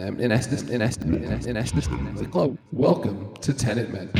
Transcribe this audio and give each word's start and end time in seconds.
in 0.00 0.30
essence, 0.30 0.62
in 0.62 0.80
essence, 0.80 1.46
in 1.46 1.56
essence, 1.56 1.86
hello, 2.32 2.56
welcome 2.70 3.34
to 3.40 3.52
Tenet 3.52 3.90
Men. 3.90 4.10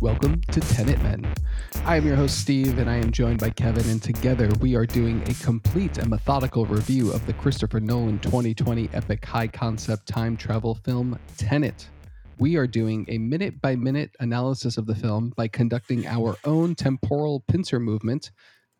Welcome 0.00 0.40
to 0.52 0.60
Tenet 0.60 1.02
Men. 1.02 1.34
I 1.84 1.96
am 1.96 2.06
your 2.06 2.16
host, 2.16 2.38
Steve, 2.40 2.78
and 2.78 2.88
I 2.88 2.96
am 2.96 3.10
joined 3.10 3.40
by 3.40 3.50
Kevin, 3.50 3.88
and 3.90 4.02
together 4.02 4.48
we 4.60 4.74
are 4.74 4.86
doing 4.86 5.22
a 5.28 5.34
complete 5.44 5.98
and 5.98 6.08
methodical 6.08 6.64
review 6.64 7.12
of 7.12 7.26
the 7.26 7.32
Christopher 7.34 7.80
Nolan 7.80 8.18
2020 8.20 8.88
epic 8.92 9.24
high 9.24 9.46
concept 9.46 10.06
time 10.06 10.36
travel 10.36 10.74
film, 10.74 11.18
Tenet. 11.36 11.88
We 12.38 12.56
are 12.56 12.66
doing 12.66 13.04
a 13.08 13.18
minute 13.18 13.60
by 13.60 13.76
minute 13.76 14.10
analysis 14.20 14.76
of 14.76 14.86
the 14.86 14.94
film 14.94 15.32
by 15.36 15.48
conducting 15.48 16.06
our 16.06 16.36
own 16.44 16.74
temporal 16.74 17.44
pincer 17.48 17.78
movement. 17.78 18.30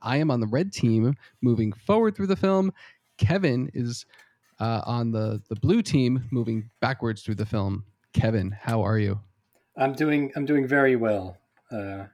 I 0.02 0.16
am 0.16 0.30
on 0.30 0.40
the 0.40 0.46
red 0.46 0.72
team 0.72 1.14
moving 1.42 1.72
forward 1.72 2.16
through 2.16 2.28
the 2.28 2.36
film. 2.36 2.72
Kevin 3.18 3.70
is 3.74 4.06
uh, 4.60 4.82
on 4.86 5.12
the, 5.12 5.42
the 5.48 5.56
blue 5.56 5.82
team 5.82 6.24
moving 6.30 6.70
backwards 6.80 7.22
through 7.22 7.36
the 7.36 7.46
film. 7.46 7.84
Kevin, 8.12 8.50
how 8.50 8.82
are 8.82 8.98
you? 8.98 9.20
I'm 9.76 9.92
doing 9.92 10.32
I'm 10.36 10.46
doing 10.46 10.66
very 10.66 10.96
well. 10.96 11.36
Uh, 11.70 12.04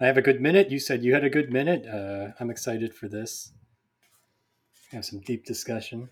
I 0.00 0.06
have 0.06 0.16
a 0.16 0.22
good 0.22 0.40
minute. 0.40 0.70
You 0.70 0.78
said 0.78 1.02
you 1.02 1.14
had 1.14 1.24
a 1.24 1.30
good 1.30 1.52
minute. 1.52 1.86
Uh, 1.86 2.32
I'm 2.38 2.50
excited 2.50 2.94
for 2.94 3.08
this. 3.08 3.52
Have 4.92 5.04
some 5.04 5.20
deep 5.20 5.44
discussion. 5.44 6.08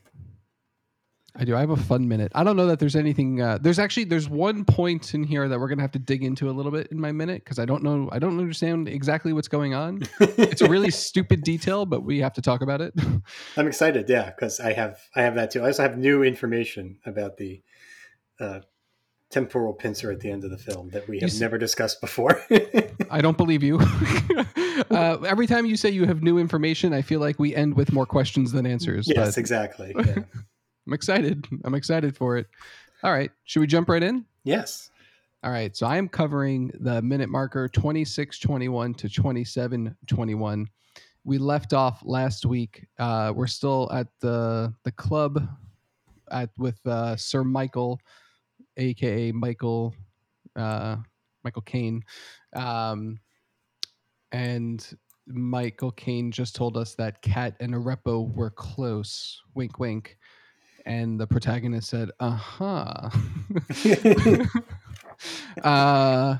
I 1.38 1.44
do. 1.44 1.54
I 1.54 1.60
have 1.60 1.70
a 1.70 1.76
fun 1.76 2.08
minute. 2.08 2.32
I 2.34 2.44
don't 2.44 2.56
know 2.56 2.66
that 2.66 2.78
there's 2.78 2.96
anything. 2.96 3.42
Uh, 3.42 3.58
there's 3.60 3.78
actually 3.78 4.04
there's 4.04 4.28
one 4.28 4.64
point 4.64 5.14
in 5.14 5.22
here 5.22 5.48
that 5.48 5.60
we're 5.60 5.68
gonna 5.68 5.82
have 5.82 5.92
to 5.92 5.98
dig 5.98 6.24
into 6.24 6.48
a 6.48 6.52
little 6.52 6.72
bit 6.72 6.88
in 6.90 6.98
my 6.98 7.12
minute 7.12 7.44
because 7.44 7.58
I 7.58 7.66
don't 7.66 7.82
know. 7.82 8.08
I 8.10 8.18
don't 8.18 8.38
understand 8.38 8.88
exactly 8.88 9.32
what's 9.32 9.48
going 9.48 9.74
on. 9.74 10.02
it's 10.20 10.62
a 10.62 10.68
really 10.68 10.90
stupid 10.90 11.42
detail, 11.42 11.84
but 11.84 12.02
we 12.02 12.20
have 12.20 12.32
to 12.34 12.42
talk 12.42 12.62
about 12.62 12.80
it. 12.80 12.94
I'm 13.56 13.66
excited. 13.66 14.08
Yeah, 14.08 14.30
because 14.30 14.60
I 14.60 14.72
have 14.72 14.98
I 15.14 15.22
have 15.22 15.34
that 15.34 15.50
too. 15.50 15.62
I 15.62 15.66
also 15.66 15.82
have 15.82 15.98
new 15.98 16.22
information 16.22 16.98
about 17.04 17.36
the 17.36 17.62
uh, 18.40 18.60
temporal 19.30 19.72
pincer 19.72 20.10
at 20.10 20.20
the 20.20 20.30
end 20.30 20.44
of 20.44 20.50
the 20.50 20.58
film 20.58 20.90
that 20.90 21.08
we 21.08 21.18
have 21.18 21.30
s- 21.30 21.40
never 21.40 21.58
discussed 21.58 22.00
before. 22.00 22.40
I 23.10 23.20
don't 23.20 23.36
believe 23.36 23.62
you. 23.62 23.78
uh, 24.90 25.18
every 25.26 25.46
time 25.46 25.66
you 25.66 25.76
say 25.76 25.90
you 25.90 26.04
have 26.06 26.22
new 26.22 26.38
information, 26.38 26.92
I 26.92 27.02
feel 27.02 27.20
like 27.20 27.38
we 27.38 27.54
end 27.54 27.74
with 27.74 27.92
more 27.92 28.06
questions 28.06 28.52
than 28.52 28.66
answers. 28.66 29.08
Yes, 29.08 29.34
but... 29.34 29.38
exactly. 29.38 29.94
Yeah. 30.06 30.22
I'm 30.88 30.92
excited. 30.92 31.44
I'm 31.64 31.74
excited 31.74 32.16
for 32.16 32.36
it. 32.36 32.46
All 33.02 33.10
right. 33.10 33.32
Should 33.42 33.58
we 33.58 33.66
jump 33.66 33.88
right 33.88 34.02
in? 34.04 34.24
Yes. 34.44 34.90
All 35.42 35.50
right. 35.50 35.76
So 35.76 35.84
I 35.84 35.96
am 35.96 36.08
covering 36.08 36.70
the 36.78 37.02
minute 37.02 37.28
marker 37.28 37.66
2621 37.66 38.94
to 38.94 39.08
2721. 39.08 40.68
We 41.24 41.38
left 41.38 41.72
off 41.72 42.02
last 42.04 42.46
week. 42.46 42.86
Uh, 43.00 43.32
we're 43.34 43.48
still 43.48 43.90
at 43.92 44.06
the 44.20 44.72
the 44.84 44.92
club 44.92 45.42
at 46.30 46.50
with 46.56 46.78
uh, 46.86 47.16
Sir 47.16 47.42
Michael 47.42 48.00
aka 48.76 49.32
Michael 49.32 49.94
uh, 50.56 50.96
Michael 51.44 51.62
Caine, 51.62 52.02
um, 52.54 53.18
and 54.32 54.86
Michael 55.26 55.90
Caine 55.92 56.30
just 56.30 56.54
told 56.54 56.76
us 56.76 56.94
that 56.94 57.20
Kat 57.22 57.56
and 57.60 57.74
Arepo 57.74 58.32
were 58.34 58.50
close. 58.50 59.40
Wink, 59.54 59.78
wink. 59.78 60.16
And 60.86 61.18
the 61.18 61.26
protagonist 61.26 61.88
said, 61.88 62.10
"Uh-huh." 62.20 63.10
uh 65.64 66.36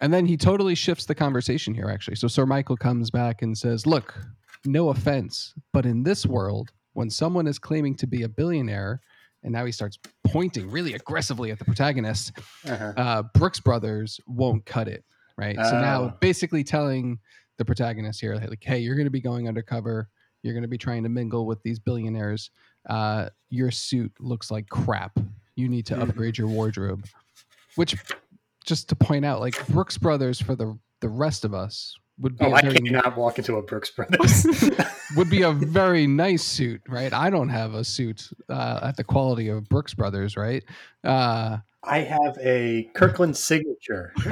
And 0.00 0.12
then 0.12 0.26
he 0.26 0.36
totally 0.36 0.74
shifts 0.76 1.06
the 1.06 1.14
conversation 1.14 1.74
here, 1.74 1.88
actually. 1.88 2.16
So 2.16 2.28
Sir 2.28 2.46
Michael 2.46 2.76
comes 2.76 3.10
back 3.10 3.42
and 3.42 3.58
says, 3.58 3.86
"Look, 3.86 4.14
no 4.64 4.90
offense, 4.90 5.52
but 5.72 5.84
in 5.84 6.04
this 6.04 6.24
world, 6.24 6.70
when 6.92 7.10
someone 7.10 7.48
is 7.48 7.58
claiming 7.58 7.96
to 7.96 8.06
be 8.06 8.22
a 8.22 8.28
billionaire." 8.28 9.00
And 9.44 9.52
now 9.52 9.64
he 9.64 9.72
starts 9.72 9.98
pointing 10.24 10.70
really 10.70 10.94
aggressively 10.94 11.50
at 11.50 11.58
the 11.58 11.64
protagonist. 11.64 12.32
Uh-huh. 12.66 12.92
Uh, 12.96 13.22
Brooks 13.34 13.60
Brothers 13.60 14.18
won't 14.26 14.64
cut 14.64 14.88
it, 14.88 15.04
right? 15.36 15.56
So 15.56 15.80
now 15.80 16.02
oh. 16.02 16.14
basically 16.20 16.64
telling 16.64 17.18
the 17.58 17.64
protagonist 17.64 18.20
here, 18.20 18.34
like, 18.36 18.64
hey, 18.64 18.78
you're 18.78 18.96
going 18.96 19.06
to 19.06 19.10
be 19.10 19.20
going 19.20 19.46
undercover. 19.46 20.08
You're 20.42 20.54
going 20.54 20.62
to 20.62 20.68
be 20.68 20.78
trying 20.78 21.02
to 21.04 21.08
mingle 21.08 21.46
with 21.46 21.62
these 21.62 21.78
billionaires. 21.78 22.50
Uh, 22.88 23.28
your 23.50 23.70
suit 23.70 24.12
looks 24.18 24.50
like 24.50 24.68
crap. 24.68 25.18
You 25.56 25.68
need 25.68 25.86
to 25.86 25.94
mm-hmm. 25.94 26.10
upgrade 26.10 26.36
your 26.36 26.48
wardrobe. 26.48 27.06
Which, 27.76 27.96
just 28.64 28.88
to 28.88 28.96
point 28.96 29.24
out, 29.24 29.40
like 29.40 29.66
Brooks 29.68 29.98
Brothers 29.98 30.40
for 30.40 30.56
the 30.56 30.78
the 31.00 31.08
rest 31.08 31.44
of 31.44 31.52
us 31.52 31.94
would 32.18 32.38
be. 32.38 32.44
Oh, 32.44 32.52
I 32.52 32.60
very, 32.62 32.74
cannot 32.76 33.16
walk 33.16 33.38
into 33.38 33.56
a 33.56 33.62
Brooks 33.62 33.90
Brothers. 33.90 34.46
would 35.16 35.30
be 35.30 35.42
a 35.42 35.52
very 35.52 36.06
nice 36.06 36.42
suit, 36.42 36.82
right? 36.88 37.12
I 37.12 37.30
don't 37.30 37.48
have 37.48 37.74
a 37.74 37.84
suit 37.84 38.30
uh, 38.48 38.80
at 38.82 38.96
the 38.96 39.04
quality 39.04 39.48
of 39.48 39.68
Brooks 39.68 39.94
Brothers, 39.94 40.36
right? 40.36 40.64
Uh, 41.02 41.58
I 41.82 41.98
have 41.98 42.38
a 42.40 42.88
Kirkland 42.94 43.36
signature 43.36 44.12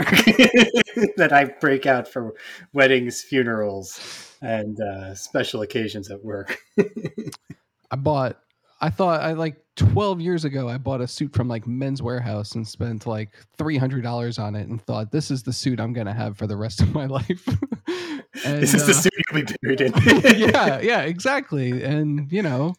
that 1.16 1.31
I 1.32 1.44
break 1.60 1.87
out 1.87 2.09
for 2.09 2.34
weddings, 2.72 3.22
funerals, 3.22 4.37
and 4.41 4.81
uh, 4.81 5.14
special 5.14 5.62
occasions 5.62 6.10
at 6.10 6.25
work. 6.25 6.59
I 7.91 7.97
bought 7.97 8.38
I 8.82 8.91
thought 8.91 9.20
I 9.22 9.32
like 9.32 9.62
12 9.76 10.20
years 10.20 10.44
ago 10.44 10.69
I 10.69 10.76
bought 10.76 11.00
a 11.00 11.06
suit 11.06 11.32
from 11.32 11.47
like 11.47 11.69
Men's 11.69 12.00
Wearhouse 12.00 12.56
and 12.56 12.66
spent 12.66 13.06
like 13.06 13.31
$300 13.56 14.43
on 14.43 14.56
it 14.56 14.69
and 14.69 14.82
thought 14.82 15.12
this 15.12 15.31
is 15.31 15.44
the 15.44 15.53
suit 15.53 15.78
I'm 15.78 15.93
going 15.93 16.09
to 16.09 16.12
have 16.12 16.37
for 16.37 16.48
the 16.48 16.56
rest 16.56 16.81
of 16.81 16.93
my 16.93 17.06
life. 17.19 17.47
and, 18.44 18.60
this 18.60 18.75
is 18.75 18.82
uh, 18.82 18.87
the 18.87 18.94
suit 18.94 19.12
you'll 19.32 19.44
be 19.44 19.54
buried 19.62 19.81
in. 20.34 20.38
yeah, 20.50 20.81
yeah, 20.81 21.03
exactly. 21.03 21.84
And 21.84 22.31
you 22.32 22.43
know, 22.43 22.75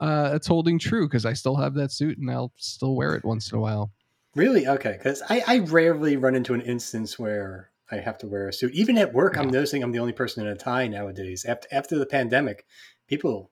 uh, 0.00 0.32
it's 0.34 0.48
holding 0.48 0.76
true 0.76 1.06
because 1.06 1.24
I 1.24 1.34
still 1.34 1.54
have 1.56 1.74
that 1.74 1.92
suit 1.92 2.18
and 2.18 2.28
I'll 2.28 2.52
still 2.56 2.96
wear 2.96 3.14
it 3.14 3.24
once 3.24 3.52
in 3.52 3.58
a 3.58 3.60
while. 3.60 3.92
Really? 4.34 4.66
Okay. 4.66 4.96
Because 4.98 5.22
I, 5.30 5.42
I 5.46 5.58
rarely 5.60 6.16
run 6.16 6.34
into 6.34 6.52
an 6.52 6.62
instance 6.62 7.16
where 7.16 7.70
I 7.92 7.98
have 7.98 8.18
to 8.18 8.26
wear 8.26 8.48
a 8.48 8.52
suit. 8.52 8.72
Even 8.74 8.98
at 8.98 9.14
work, 9.14 9.34
yeah. 9.36 9.42
I'm 9.42 9.50
noticing 9.50 9.84
I'm 9.84 9.92
the 9.92 10.00
only 10.00 10.12
person 10.12 10.44
in 10.44 10.52
a 10.52 10.56
tie 10.56 10.88
nowadays. 10.88 11.44
After 11.44 11.68
after 11.70 11.96
the 11.96 12.06
pandemic, 12.06 12.66
people 13.06 13.50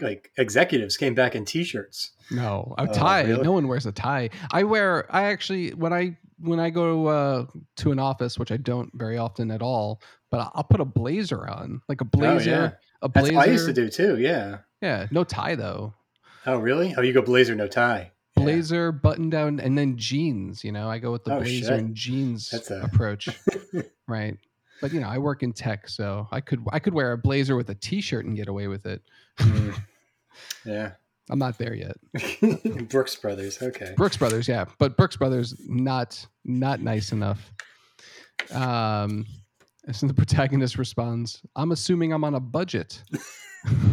like 0.00 0.30
executives 0.36 0.96
came 0.96 1.14
back 1.14 1.34
in 1.34 1.44
t-shirts. 1.44 2.12
No, 2.30 2.74
a 2.78 2.82
uh, 2.82 2.86
tie. 2.86 3.24
Uh, 3.24 3.28
really? 3.28 3.42
No 3.42 3.52
one 3.52 3.68
wears 3.68 3.86
a 3.86 3.92
tie. 3.92 4.30
I 4.52 4.62
wear. 4.64 5.06
I 5.14 5.24
actually 5.24 5.70
when 5.70 5.92
I 5.92 6.16
when 6.40 6.60
I 6.60 6.70
go 6.70 7.06
uh, 7.06 7.46
to 7.76 7.92
an 7.92 7.98
office, 7.98 8.38
which 8.38 8.52
I 8.52 8.56
don't 8.56 8.90
very 8.94 9.18
often 9.18 9.50
at 9.50 9.62
all, 9.62 10.00
but 10.30 10.50
I'll 10.54 10.64
put 10.64 10.80
a 10.80 10.84
blazer 10.84 11.48
on, 11.48 11.82
like 11.88 12.00
a 12.00 12.04
blazer. 12.04 12.50
Oh, 12.50 12.62
yeah. 12.62 12.70
A 13.02 13.08
blazer. 13.08 13.34
That's 13.34 13.48
I 13.48 13.50
used 13.50 13.66
to 13.66 13.72
do 13.72 13.88
too. 13.88 14.18
Yeah. 14.18 14.58
Yeah. 14.82 15.06
No 15.10 15.24
tie 15.24 15.54
though. 15.54 15.94
Oh 16.46 16.58
really? 16.58 16.94
Oh, 16.96 17.02
you 17.02 17.12
go 17.12 17.22
blazer, 17.22 17.54
no 17.54 17.68
tie. 17.68 18.12
Blazer, 18.34 18.86
yeah. 18.86 19.00
button 19.00 19.30
down, 19.30 19.58
and 19.60 19.76
then 19.76 19.96
jeans. 19.96 20.62
You 20.64 20.72
know, 20.72 20.88
I 20.88 20.98
go 20.98 21.12
with 21.12 21.24
the 21.24 21.34
oh, 21.34 21.40
blazer 21.40 21.66
shit. 21.66 21.78
and 21.78 21.94
jeans 21.94 22.50
That's 22.50 22.70
a... 22.70 22.80
approach. 22.82 23.28
right. 24.06 24.38
But 24.80 24.92
you 24.92 25.00
know, 25.00 25.08
I 25.08 25.18
work 25.18 25.42
in 25.42 25.52
tech, 25.52 25.88
so 25.88 26.28
I 26.30 26.40
could 26.40 26.64
I 26.72 26.78
could 26.78 26.94
wear 26.94 27.12
a 27.12 27.18
blazer 27.18 27.56
with 27.56 27.68
a 27.70 27.74
t-shirt 27.74 28.24
and 28.24 28.36
get 28.36 28.48
away 28.48 28.68
with 28.68 28.86
it. 28.86 29.02
Mm. 29.38 29.74
Yeah. 30.64 30.92
I'm 31.30 31.38
not 31.38 31.58
there 31.58 31.74
yet. 31.74 31.96
Brooks 32.88 33.16
Brothers, 33.16 33.60
okay. 33.60 33.92
Brooks 33.96 34.16
Brothers, 34.16 34.48
yeah, 34.48 34.64
but 34.78 34.96
Brooks 34.96 35.16
Brothers 35.16 35.54
not 35.66 36.24
not 36.44 36.80
nice 36.80 37.12
enough. 37.12 37.52
Um, 38.52 39.26
so 39.92 40.06
the 40.06 40.14
protagonist 40.14 40.78
responds, 40.78 41.42
"I'm 41.54 41.72
assuming 41.72 42.12
I'm 42.12 42.24
on 42.24 42.34
a 42.34 42.40
budget." 42.40 43.02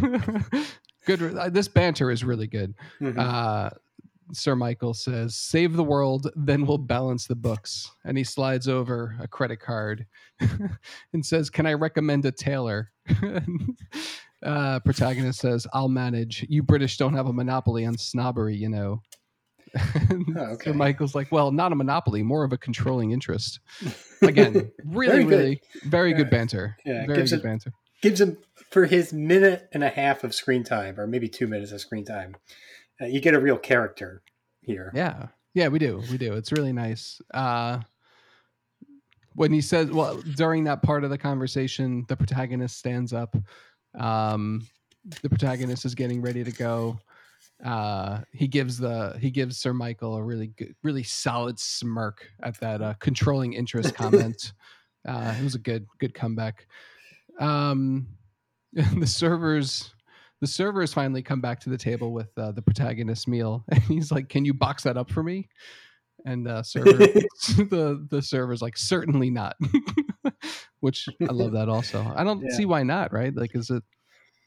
good. 1.04 1.36
Uh, 1.36 1.50
this 1.50 1.68
banter 1.68 2.10
is 2.10 2.24
really 2.24 2.46
good. 2.46 2.74
Mm-hmm. 3.00 3.18
Uh, 3.18 3.70
Sir 4.32 4.56
Michael 4.56 4.94
says, 4.94 5.34
"Save 5.36 5.74
the 5.74 5.84
world, 5.84 6.30
then 6.34 6.66
we'll 6.66 6.78
balance 6.78 7.26
the 7.26 7.36
books." 7.36 7.90
And 8.04 8.18
he 8.18 8.24
slides 8.24 8.68
over 8.68 9.16
a 9.20 9.28
credit 9.28 9.60
card 9.60 10.06
and 11.12 11.24
says, 11.24 11.50
"Can 11.50 11.66
I 11.66 11.74
recommend 11.74 12.24
a 12.24 12.32
tailor?" 12.32 12.92
uh, 14.42 14.80
protagonist 14.80 15.40
says, 15.40 15.66
"I'll 15.72 15.88
manage. 15.88 16.44
You 16.48 16.62
British 16.62 16.96
don't 16.96 17.14
have 17.14 17.26
a 17.26 17.32
monopoly 17.32 17.84
on 17.84 17.98
snobbery, 17.98 18.56
you 18.56 18.68
know." 18.68 19.02
oh, 19.76 20.40
okay. 20.52 20.70
So 20.70 20.72
Michael's 20.72 21.14
like, 21.14 21.30
"Well, 21.30 21.50
not 21.50 21.72
a 21.72 21.76
monopoly, 21.76 22.22
more 22.22 22.44
of 22.44 22.52
a 22.52 22.58
controlling 22.58 23.10
interest." 23.12 23.60
Again, 24.22 24.72
really, 24.84 25.24
very 25.24 25.24
really, 25.24 25.60
very 25.84 26.12
good 26.12 26.30
banter. 26.30 26.76
Yeah, 26.84 27.06
very 27.06 27.22
good 27.22 27.32
him, 27.32 27.40
banter. 27.40 27.72
Gives 28.02 28.20
him 28.20 28.38
for 28.70 28.86
his 28.86 29.12
minute 29.12 29.68
and 29.72 29.84
a 29.84 29.88
half 29.88 30.24
of 30.24 30.34
screen 30.34 30.64
time, 30.64 30.98
or 30.98 31.06
maybe 31.06 31.28
two 31.28 31.46
minutes 31.46 31.72
of 31.72 31.80
screen 31.80 32.04
time. 32.04 32.36
Uh, 33.00 33.06
you 33.06 33.20
get 33.20 33.34
a 33.34 33.40
real 33.40 33.58
character 33.58 34.22
here. 34.60 34.90
Yeah, 34.94 35.28
yeah, 35.54 35.68
we 35.68 35.78
do, 35.78 36.02
we 36.10 36.18
do. 36.18 36.34
It's 36.34 36.52
really 36.52 36.72
nice. 36.72 37.20
Uh, 37.32 37.80
when 39.34 39.52
he 39.52 39.60
says, 39.60 39.90
well, 39.90 40.16
during 40.36 40.64
that 40.64 40.82
part 40.82 41.04
of 41.04 41.10
the 41.10 41.18
conversation, 41.18 42.06
the 42.08 42.16
protagonist 42.16 42.78
stands 42.78 43.12
up 43.12 43.36
um, 43.98 44.66
the 45.22 45.28
protagonist 45.28 45.84
is 45.84 45.94
getting 45.94 46.20
ready 46.20 46.44
to 46.44 46.52
go, 46.52 46.98
uh, 47.64 48.20
he 48.32 48.46
gives 48.46 48.76
the 48.78 49.16
he 49.20 49.30
gives 49.30 49.56
Sir 49.56 49.72
Michael 49.72 50.16
a 50.16 50.22
really 50.22 50.48
good, 50.48 50.74
really 50.82 51.02
solid 51.02 51.58
smirk 51.58 52.28
at 52.42 52.58
that 52.60 52.82
uh, 52.82 52.94
controlling 52.94 53.54
interest 53.54 53.94
comment. 53.94 54.52
uh, 55.08 55.34
it 55.38 55.42
was 55.42 55.54
a 55.54 55.60
good 55.60 55.86
good 55.98 56.12
comeback. 56.12 56.66
Um, 57.40 58.08
the 58.72 59.06
servers 59.06 59.94
the 60.40 60.46
servers 60.46 60.92
finally 60.92 61.22
come 61.22 61.40
back 61.40 61.60
to 61.60 61.70
the 61.70 61.78
table 61.78 62.12
with 62.12 62.28
uh, 62.36 62.52
the 62.52 62.62
protagonist's 62.62 63.26
meal, 63.28 63.64
and 63.70 63.80
he's 63.82 64.10
like, 64.12 64.28
"Can 64.28 64.44
you 64.44 64.54
box 64.54 64.82
that 64.84 64.96
up 64.96 65.10
for 65.10 65.22
me?" 65.22 65.48
And 66.24 66.48
uh, 66.48 66.62
server, 66.62 66.98
the 67.56 68.06
the 68.10 68.20
server's 68.22 68.62
like, 68.62 68.76
"Certainly 68.76 69.30
not," 69.30 69.56
which 70.80 71.08
I 71.20 71.32
love 71.32 71.52
that 71.52 71.68
also. 71.68 72.04
I 72.14 72.24
don't 72.24 72.42
Yeah. 72.42 72.56
see 72.56 72.64
why 72.64 72.82
not, 72.82 73.12
right? 73.12 73.34
Like, 73.34 73.54
is 73.54 73.70
it 73.70 73.82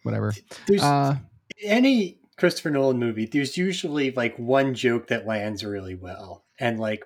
whatever? 0.03 0.33
There's 0.67 0.81
Uh, 0.81 1.15
any 1.63 2.19
Christopher 2.37 2.69
Nolan 2.71 2.99
movie, 2.99 3.25
there's 3.25 3.57
usually 3.57 4.11
like 4.11 4.37
one 4.37 4.73
joke 4.73 5.07
that 5.07 5.25
lands 5.25 5.63
really 5.63 5.95
well, 5.95 6.45
and 6.59 6.79
like 6.79 7.03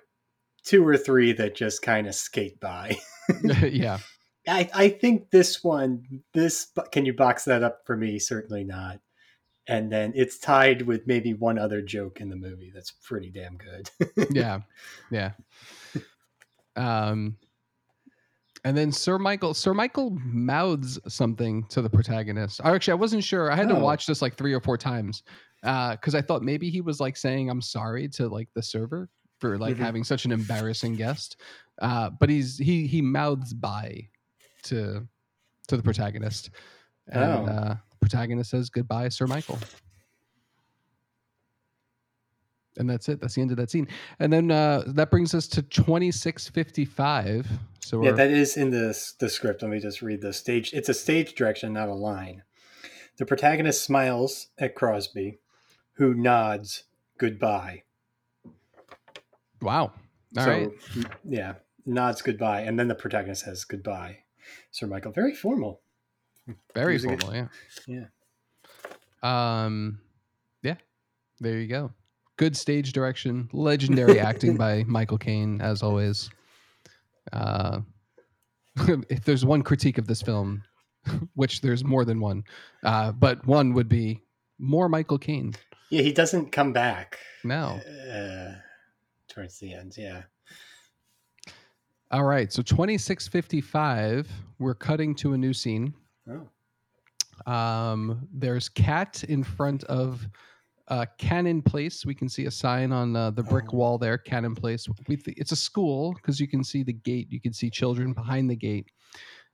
two 0.64 0.86
or 0.86 0.96
three 0.96 1.32
that 1.32 1.54
just 1.54 1.82
kind 1.82 2.06
of 2.06 2.14
skate 2.14 2.58
by. 2.60 2.96
yeah, 3.62 3.98
I, 4.46 4.68
I 4.74 4.88
think 4.90 5.30
this 5.30 5.64
one, 5.64 6.22
this 6.34 6.68
can 6.92 7.06
you 7.06 7.14
box 7.14 7.44
that 7.46 7.62
up 7.62 7.80
for 7.86 7.96
me? 7.96 8.18
Certainly 8.18 8.64
not. 8.64 9.00
And 9.66 9.90
then 9.90 10.12
it's 10.14 10.38
tied 10.38 10.82
with 10.82 11.06
maybe 11.06 11.32
one 11.32 11.58
other 11.58 11.80
joke 11.80 12.20
in 12.20 12.28
the 12.28 12.36
movie 12.36 12.70
that's 12.74 12.90
pretty 12.90 13.30
damn 13.30 13.56
good. 13.56 13.90
yeah, 14.30 14.60
yeah. 15.10 15.30
Um, 16.76 17.36
and 18.64 18.76
then 18.76 18.90
Sir 18.92 19.18
Michael, 19.18 19.54
Sir 19.54 19.74
Michael 19.74 20.10
mouths 20.22 20.98
something 21.08 21.64
to 21.68 21.82
the 21.82 21.90
protagonist. 21.90 22.60
I 22.64 22.74
actually, 22.74 22.92
I 22.92 22.96
wasn't 22.96 23.24
sure. 23.24 23.50
I 23.50 23.56
had 23.56 23.68
to 23.68 23.76
Oh. 23.76 23.80
watch 23.80 24.06
this 24.06 24.22
like 24.22 24.36
three 24.36 24.52
or 24.54 24.60
four 24.60 24.76
times 24.78 25.22
because 25.62 26.14
I 26.14 26.20
thought 26.20 26.42
maybe 26.42 26.68
he 26.70 26.80
was 26.82 27.00
like 27.00 27.16
saying 27.16 27.48
I'm 27.48 27.62
sorry 27.62 28.08
to 28.08 28.28
like 28.28 28.48
the 28.54 28.62
server 28.62 29.08
for 29.40 29.58
like 29.58 29.76
Mhm. 29.76 29.80
having 29.80 30.04
such 30.04 30.24
an 30.24 30.32
embarrassing 30.32 30.94
guest. 30.96 31.36
Uh, 31.80 32.10
but 32.20 32.28
he's 32.30 32.56
he 32.58 32.86
he 32.86 33.00
mouths 33.02 33.52
by 33.52 34.08
to 34.64 35.06
to 35.68 35.76
the 35.76 35.82
protagonist, 35.82 36.50
and 37.08 37.24
Oh. 37.24 37.46
uh, 37.46 37.76
protagonist 38.00 38.50
says 38.50 38.68
goodbye, 38.68 39.08
Sir 39.08 39.26
Michael. 39.26 39.58
And 42.76 42.90
that's 42.90 43.08
it. 43.08 43.20
That's 43.20 43.34
the 43.34 43.40
end 43.40 43.52
of 43.52 43.56
that 43.58 43.70
scene. 43.70 43.86
And 44.18 44.32
then 44.32 44.50
uh, 44.50 44.82
that 44.88 45.08
brings 45.10 45.32
us 45.32 45.46
to 45.48 45.62
2655. 45.62 47.48
So 47.80 48.02
yeah, 48.02 48.10
that 48.12 48.30
is 48.30 48.56
in 48.56 48.70
the, 48.70 48.98
the 49.20 49.28
script. 49.28 49.62
Let 49.62 49.70
me 49.70 49.78
just 49.78 50.02
read 50.02 50.20
the 50.20 50.32
stage. 50.32 50.72
It's 50.72 50.88
a 50.88 50.94
stage 50.94 51.34
direction, 51.34 51.72
not 51.72 51.88
a 51.88 51.94
line. 51.94 52.42
The 53.16 53.26
protagonist 53.26 53.84
smiles 53.84 54.48
at 54.58 54.74
Crosby, 54.74 55.38
who 55.94 56.14
nods 56.14 56.82
goodbye. 57.16 57.84
wow. 59.62 59.92
All 60.36 60.44
so, 60.44 60.50
right. 60.50 60.70
yeah, 61.24 61.54
nods 61.86 62.22
goodbye. 62.22 62.62
And 62.62 62.76
then 62.76 62.88
the 62.88 62.96
protagonist 62.96 63.44
says 63.44 63.64
goodbye. 63.64 64.23
Sir 64.70 64.86
Michael, 64.86 65.12
very 65.12 65.34
formal. 65.34 65.80
Very 66.74 66.98
formal. 66.98 67.34
Yeah. 67.34 67.48
Yeah. 67.86 68.04
Um, 69.22 70.00
yeah. 70.62 70.76
There 71.40 71.58
you 71.58 71.66
go. 71.66 71.92
Good 72.36 72.56
stage 72.56 72.92
direction. 72.92 73.48
Legendary 73.52 74.20
acting 74.20 74.56
by 74.56 74.84
Michael 74.86 75.18
Caine, 75.18 75.60
as 75.60 75.82
always. 75.82 76.30
Uh, 77.32 77.80
if 79.08 79.24
there's 79.24 79.44
one 79.44 79.62
critique 79.62 79.98
of 79.98 80.06
this 80.06 80.20
film, 80.20 80.62
which 81.34 81.60
there's 81.60 81.84
more 81.84 82.04
than 82.04 82.20
one, 82.20 82.44
uh, 82.82 83.12
but 83.12 83.46
one 83.46 83.72
would 83.72 83.88
be 83.88 84.20
more 84.58 84.88
Michael 84.88 85.18
Caine. 85.18 85.54
Yeah, 85.90 86.02
he 86.02 86.12
doesn't 86.12 86.50
come 86.52 86.72
back. 86.72 87.18
No. 87.44 87.80
Uh, 88.12 88.54
towards 89.28 89.58
the 89.58 89.74
end, 89.74 89.94
yeah. 89.96 90.22
All 92.10 92.24
right. 92.24 92.52
So 92.52 92.62
2655, 92.62 94.30
we're 94.58 94.74
cutting 94.74 95.14
to 95.16 95.32
a 95.32 95.38
new 95.38 95.52
scene. 95.52 95.94
Oh. 96.30 97.52
Um, 97.52 98.28
there's 98.32 98.68
Kat 98.68 99.24
in 99.24 99.42
front 99.42 99.84
of 99.84 100.26
uh, 100.88 101.06
Cannon 101.18 101.62
Place. 101.62 102.06
We 102.06 102.14
can 102.14 102.28
see 102.28 102.44
a 102.46 102.50
sign 102.50 102.92
on 102.92 103.16
uh, 103.16 103.30
the 103.30 103.42
brick 103.42 103.66
Oh. 103.72 103.76
wall 103.76 103.98
there, 103.98 104.18
Cannon 104.18 104.54
Place. 104.54 104.86
We 105.08 105.16
th- 105.16 105.36
it's 105.38 105.52
a 105.52 105.56
school 105.56 106.12
because 106.14 106.38
you 106.38 106.46
can 106.46 106.62
see 106.62 106.82
the 106.82 106.92
gate. 106.92 107.26
You 107.30 107.40
can 107.40 107.52
see 107.52 107.70
children 107.70 108.12
behind 108.12 108.48
the 108.50 108.56
gate. 108.56 108.86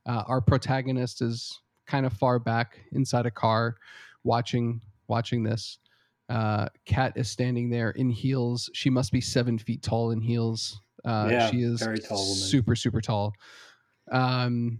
Uh, 0.06 0.24
our 0.26 0.40
protagonist 0.40 1.22
is 1.22 1.60
kind 1.86 2.04
of 2.04 2.12
far 2.12 2.38
back 2.38 2.80
inside 2.92 3.26
a 3.26 3.30
car, 3.30 3.76
watching 4.24 4.80
watching 5.08 5.42
this. 5.42 5.78
Uh, 6.28 6.68
Kat 6.84 7.12
is 7.16 7.28
standing 7.28 7.70
there 7.70 7.90
in 7.92 8.10
heels. 8.10 8.70
She 8.74 8.90
must 8.90 9.10
be 9.10 9.20
seven 9.20 9.58
feet 9.58 9.82
tall 9.82 10.10
in 10.12 10.20
heels. 10.20 10.80
Uh, 11.04 11.28
Yeah, 11.30 11.50
she 11.50 11.62
is 11.62 11.80
very 11.80 11.98
tall 12.00 12.18
woman. 12.18 12.34
super 12.36 12.74
super 12.76 13.00
tall. 13.00 13.32
Um, 14.12 14.78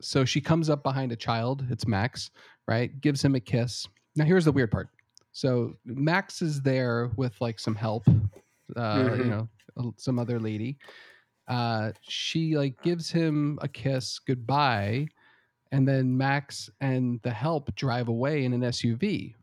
so 0.00 0.24
she 0.24 0.40
comes 0.40 0.68
up 0.68 0.82
behind 0.82 1.12
a 1.12 1.16
child. 1.16 1.64
It's 1.70 1.86
Max, 1.86 2.30
right? 2.68 3.00
Gives 3.00 3.22
him 3.24 3.34
a 3.34 3.40
kiss. 3.40 3.86
Now 4.16 4.24
here's 4.24 4.44
the 4.44 4.52
weird 4.52 4.70
part. 4.70 4.88
So 5.32 5.74
Max 5.84 6.42
is 6.42 6.60
there 6.62 7.10
with 7.16 7.40
like 7.40 7.58
some 7.58 7.74
help, 7.74 8.06
uh, 8.08 8.12
you 9.16 9.24
Mhm. 9.24 9.48
know, 9.76 9.94
some 9.96 10.18
other 10.18 10.38
lady. 10.38 10.78
Uh, 11.48 11.92
she 12.02 12.56
like 12.56 12.80
gives 12.82 13.10
him 13.10 13.58
a 13.62 13.68
kiss 13.68 14.18
goodbye, 14.18 15.06
and 15.72 15.86
then 15.86 16.16
Max 16.16 16.70
and 16.80 17.20
the 17.22 17.30
help 17.30 17.74
drive 17.74 18.08
away 18.08 18.44
in 18.44 18.52
an 18.52 18.62
SUV. 18.62 19.34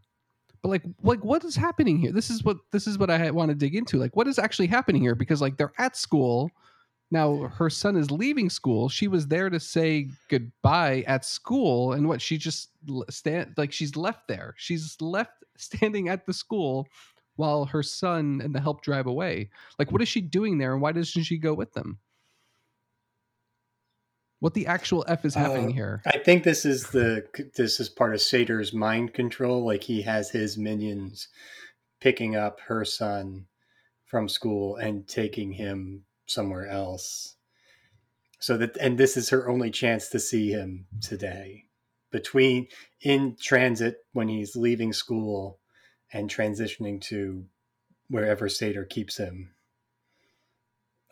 But 0.62 0.69
like, 0.69 0.84
like 1.02 1.24
what 1.24 1.44
is 1.44 1.56
happening 1.56 1.98
here? 1.98 2.12
This 2.12 2.30
is 2.30 2.44
what 2.44 2.58
this 2.72 2.86
is 2.88 2.98
what 2.98 3.10
I 3.10 3.31
want 3.31 3.50
to 3.50 3.56
dig 3.56 3.75
into. 3.75 3.98
Like, 3.98 4.16
what 4.16 4.28
is 4.28 4.38
actually 4.38 4.68
happening 4.68 5.02
here? 5.02 5.16
Because 5.16 5.42
like 5.42 5.58
they're 5.58 5.74
at 5.78 5.98
school 5.98 6.52
now. 7.10 7.50
Her 7.56 7.69
son 7.69 7.96
is 7.96 8.12
leaving 8.12 8.50
school. 8.50 8.88
She 8.88 9.08
was 9.08 9.28
there 9.28 9.50
to 9.50 9.60
say 9.60 10.10
goodbye 10.30 11.04
at 11.08 11.25
school, 11.25 11.94
and 11.94 12.08
what 12.08 12.22
she 12.22 12.38
just 12.38 12.69
stand 13.10 13.54
like 13.58 13.72
she's 13.72 13.96
left 13.96 14.28
there. 14.28 14.54
She's 14.58 14.98
left 15.02 15.44
standing 15.58 16.10
at 16.10 16.25
the 16.25 16.34
school 16.34 16.88
while 17.38 17.66
her 17.66 17.81
son 17.81 18.42
and 18.44 18.54
the 18.54 18.62
help 18.62 18.84
drive 18.84 19.08
away. 19.08 19.50
Like, 19.80 19.92
what 19.92 20.02
is 20.02 20.08
she 20.08 20.22
doing 20.22 20.58
there, 20.60 20.74
and 20.74 20.81
why 20.81 20.92
doesn't 20.92 21.24
she 21.24 21.38
go 21.38 21.54
with 21.54 21.74
them? 21.74 21.98
What 24.41 24.55
the 24.55 24.65
actual 24.65 25.05
f 25.07 25.23
is 25.23 25.35
happening 25.35 25.69
Uh, 25.69 25.73
here? 25.73 26.01
I 26.07 26.17
think 26.17 26.43
this 26.43 26.65
is 26.65 26.89
the 26.89 27.27
this 27.55 27.79
is 27.79 27.89
part 27.89 28.15
of 28.15 28.21
Sator's 28.21 28.73
mind 28.73 29.13
control. 29.13 29.63
Like 29.63 29.83
he 29.83 30.01
has 30.01 30.31
his 30.31 30.57
minions 30.57 31.27
picking 31.99 32.35
up 32.35 32.59
her 32.61 32.83
son 32.83 33.45
from 34.03 34.27
school 34.27 34.77
and 34.77 35.07
taking 35.07 35.51
him 35.51 36.05
somewhere 36.25 36.67
else. 36.67 37.36
So 38.39 38.57
that 38.57 38.77
and 38.77 38.98
this 38.98 39.15
is 39.15 39.29
her 39.29 39.48
only 39.48 39.69
chance 39.69 40.10
to 40.10 40.19
see 40.19 40.50
him 40.50 40.88
today. 41.01 41.65
Between 42.10 42.67
in 43.00 43.38
transit 43.39 43.98
when 44.12 44.27
he's 44.27 44.55
leaving 44.55 44.91
school 44.91 45.60
and 46.12 46.31
transitioning 46.31 47.00
to 47.01 47.45
wherever 48.07 48.50
Sator 48.50 48.86
keeps 48.86 49.17
him 49.17 49.53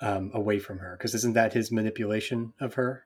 um, 0.02 0.32
away 0.34 0.58
from 0.58 0.80
her. 0.80 0.98
Because 0.98 1.14
isn't 1.14 1.34
that 1.34 1.54
his 1.54 1.72
manipulation 1.72 2.54
of 2.60 2.74
her? 2.74 3.06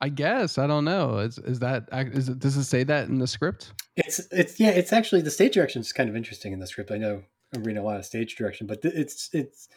I 0.00 0.08
guess 0.08 0.58
I 0.58 0.66
don't 0.66 0.84
know. 0.84 1.18
Is 1.18 1.38
is 1.38 1.58
that 1.60 1.88
is 1.92 2.28
it, 2.28 2.38
does 2.38 2.56
it 2.56 2.64
say 2.64 2.84
that 2.84 3.08
in 3.08 3.18
the 3.18 3.26
script? 3.26 3.72
It's 3.96 4.20
it's 4.30 4.60
yeah, 4.60 4.70
it's 4.70 4.92
actually 4.92 5.22
the 5.22 5.30
stage 5.30 5.54
direction 5.54 5.80
is 5.80 5.92
kind 5.92 6.08
of 6.08 6.16
interesting 6.16 6.52
in 6.52 6.60
the 6.60 6.66
script. 6.66 6.90
I 6.90 6.98
know 6.98 7.22
I'm 7.54 7.64
reading 7.64 7.82
a 7.82 7.86
lot 7.86 7.96
of 7.98 8.04
stage 8.04 8.36
direction, 8.36 8.66
but 8.66 8.80
it's 8.82 9.30
it's 9.32 9.68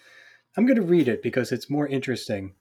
I'm 0.58 0.66
going 0.66 0.76
to 0.76 0.82
read 0.82 1.08
it 1.08 1.24
because 1.24 1.52
it's 1.52 1.70
more 1.70 1.88
interesting. 1.88 2.54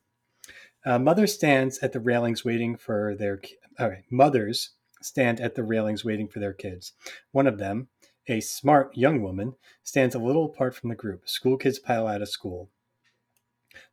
Uh, 0.86 0.98
mother 0.98 1.26
stands 1.26 1.78
at 1.78 1.92
the 1.92 2.00
railings 2.00 2.44
waiting 2.44 2.76
for 2.76 3.16
their 3.16 3.38
ki- 3.38 3.56
all 3.78 3.88
right. 3.88 4.04
Mothers 4.10 4.70
stand 5.02 5.40
at 5.40 5.54
the 5.54 5.64
railings 5.64 6.04
waiting 6.04 6.28
for 6.28 6.38
their 6.38 6.52
kids. 6.52 6.92
One 7.32 7.46
of 7.46 7.58
them, 7.58 7.88
a 8.28 8.40
smart 8.40 8.96
young 8.96 9.22
woman, 9.22 9.54
stands 9.82 10.14
a 10.14 10.20
little 10.20 10.46
apart 10.46 10.74
from 10.74 10.90
the 10.90 10.94
group. 10.94 11.28
School 11.28 11.56
kids 11.56 11.78
pile 11.78 12.06
out 12.06 12.22
of 12.22 12.28
school. 12.28 12.70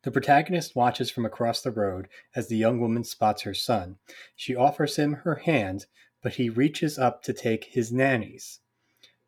The 0.02 0.10
protagonist 0.10 0.74
watches 0.74 1.10
from 1.10 1.26
across 1.26 1.60
the 1.60 1.70
road 1.70 2.08
as 2.34 2.48
the 2.48 2.56
young 2.56 2.80
woman 2.80 3.04
spots 3.04 3.42
her 3.42 3.54
son. 3.54 3.98
She 4.34 4.54
offers 4.54 4.96
him 4.96 5.14
her 5.24 5.36
hand, 5.36 5.86
but 6.22 6.34
he 6.34 6.48
reaches 6.48 6.98
up 6.98 7.22
to 7.24 7.32
take 7.32 7.64
his 7.66 7.92
nanny's. 7.92 8.60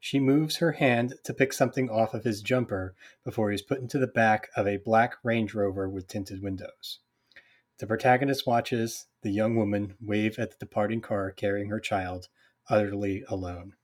She 0.01 0.21
moves 0.21 0.57
her 0.59 0.73
hand 0.73 1.15
to 1.25 1.35
pick 1.35 1.53
something 1.53 1.91
off 1.91 2.15
of 2.15 2.25
his 2.25 2.41
jumper 2.41 2.95
before 3.25 3.51
he's 3.51 3.63
put 3.63 3.81
into 3.81 3.99
the 3.99 4.07
back 4.07 4.49
of 4.57 4.67
a 4.67 4.77
black 4.77 5.17
Range 5.23 5.53
Rover 5.53 5.89
with 5.89 6.07
tinted 6.07 6.43
windows. 6.43 7.01
The 7.79 7.87
protagonist 7.87 8.47
watches 8.47 9.07
the 9.23 9.31
young 9.31 9.57
woman 9.57 9.97
wave 10.01 10.39
at 10.39 10.51
the 10.51 10.57
departing 10.59 11.01
car 11.01 11.31
carrying 11.31 11.69
her 11.69 11.81
child, 11.81 12.29
utterly 12.69 13.25
alone. 13.29 13.75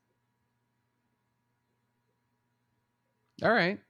All 3.43 3.53
right. 3.53 3.81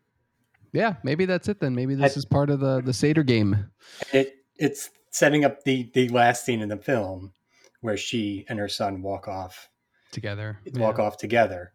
Yeah, 0.74 0.96
maybe 1.02 1.24
that's 1.24 1.48
it 1.48 1.60
then. 1.60 1.74
Maybe 1.74 1.94
this 1.94 2.16
I- 2.16 2.18
is 2.18 2.24
part 2.26 2.50
of 2.50 2.60
the 2.60 2.82
the 2.82 2.92
Sator 2.92 3.22
game. 3.22 3.70
It 4.12 4.34
it's 4.56 4.90
setting 5.10 5.44
up 5.44 5.62
the 5.64 5.90
the 5.94 6.08
last 6.10 6.44
scene 6.44 6.60
in 6.60 6.68
the 6.68 6.76
film 6.76 7.32
where 7.80 7.96
she 7.96 8.44
and 8.48 8.58
her 8.58 8.68
son 8.68 9.00
walk 9.02 9.28
off 9.28 9.68
together. 10.12 10.58
walk 10.74 10.98
Yeah. 10.98 11.04
off 11.04 11.16
together. 11.16 11.72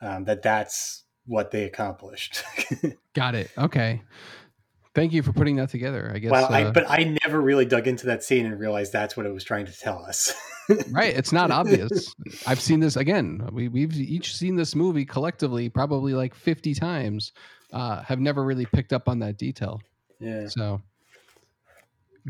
um, 0.00 0.24
that 0.24 0.42
that's 0.42 1.04
what 1.26 1.50
they 1.52 1.64
accomplished. 1.64 2.42
Got 3.14 3.34
it. 3.36 3.50
Okay. 3.56 4.02
Thank 4.94 5.12
you 5.14 5.22
for 5.22 5.32
putting 5.32 5.56
that 5.56 5.70
together. 5.70 6.10
I 6.14 6.18
guess. 6.18 6.30
well, 6.30 6.44
uh, 6.52 6.56
I, 6.68 6.70
but 6.70 6.84
I 6.90 7.16
never 7.24 7.40
really 7.40 7.64
dug 7.64 7.86
into 7.86 8.06
that 8.06 8.22
scene 8.24 8.44
and 8.44 8.58
realized 8.58 8.92
that's 8.92 9.16
what 9.16 9.24
it 9.24 9.32
was 9.32 9.44
trying 9.44 9.64
to 9.66 9.72
tell 9.78 10.04
us. 10.04 10.34
right. 10.90 11.14
It's 11.16 11.32
not 11.32 11.50
obvious. 11.50 12.14
I've 12.46 12.60
seen 12.60 12.80
this 12.80 12.96
again. 12.96 13.48
We, 13.52 13.68
we've 13.68 13.94
each 13.96 14.36
seen 14.36 14.56
this 14.56 14.74
movie 14.74 15.04
collectively 15.04 15.68
probably 15.68 16.14
like 16.14 16.34
50 16.34 16.74
times. 16.74 17.32
Uh, 17.72 18.02
have 18.02 18.20
never 18.20 18.44
really 18.44 18.66
picked 18.66 18.92
up 18.92 19.08
on 19.08 19.18
that 19.20 19.38
detail. 19.38 19.80
Yeah. 20.20 20.46
So, 20.46 20.82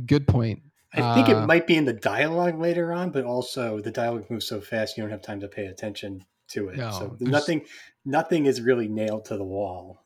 good 0.07 0.29
point. 0.29 0.63
I 0.95 1.15
think 1.15 1.29
Uh, 1.29 1.43
it 1.43 1.47
might 1.47 1.67
be 1.67 1.77
in 1.77 1.85
the 1.85 1.93
dialogue 1.93 2.61
later 2.61 2.93
on, 2.93 3.11
but 3.11 3.25
also 3.25 3.81
the 3.81 3.91
dialogue 3.91 4.31
moves 4.31 4.47
so 4.47 4.61
fast 4.61 4.97
you 4.97 5.03
don't 5.03 5.11
have 5.11 5.23
time 5.23 5.41
to 5.41 5.49
pay 5.49 5.67
attention 5.67 6.25
to 6.49 6.69
it. 6.69 6.77
No, 6.77 6.91
so 6.91 7.17
nothing, 7.19 7.65
nothing 8.05 8.47
is 8.47 8.61
really 8.61 8.87
nailed 8.89 9.25
to 9.27 9.37
the 9.37 9.45
wall. 9.45 10.05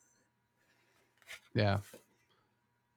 Yeah. 1.54 1.78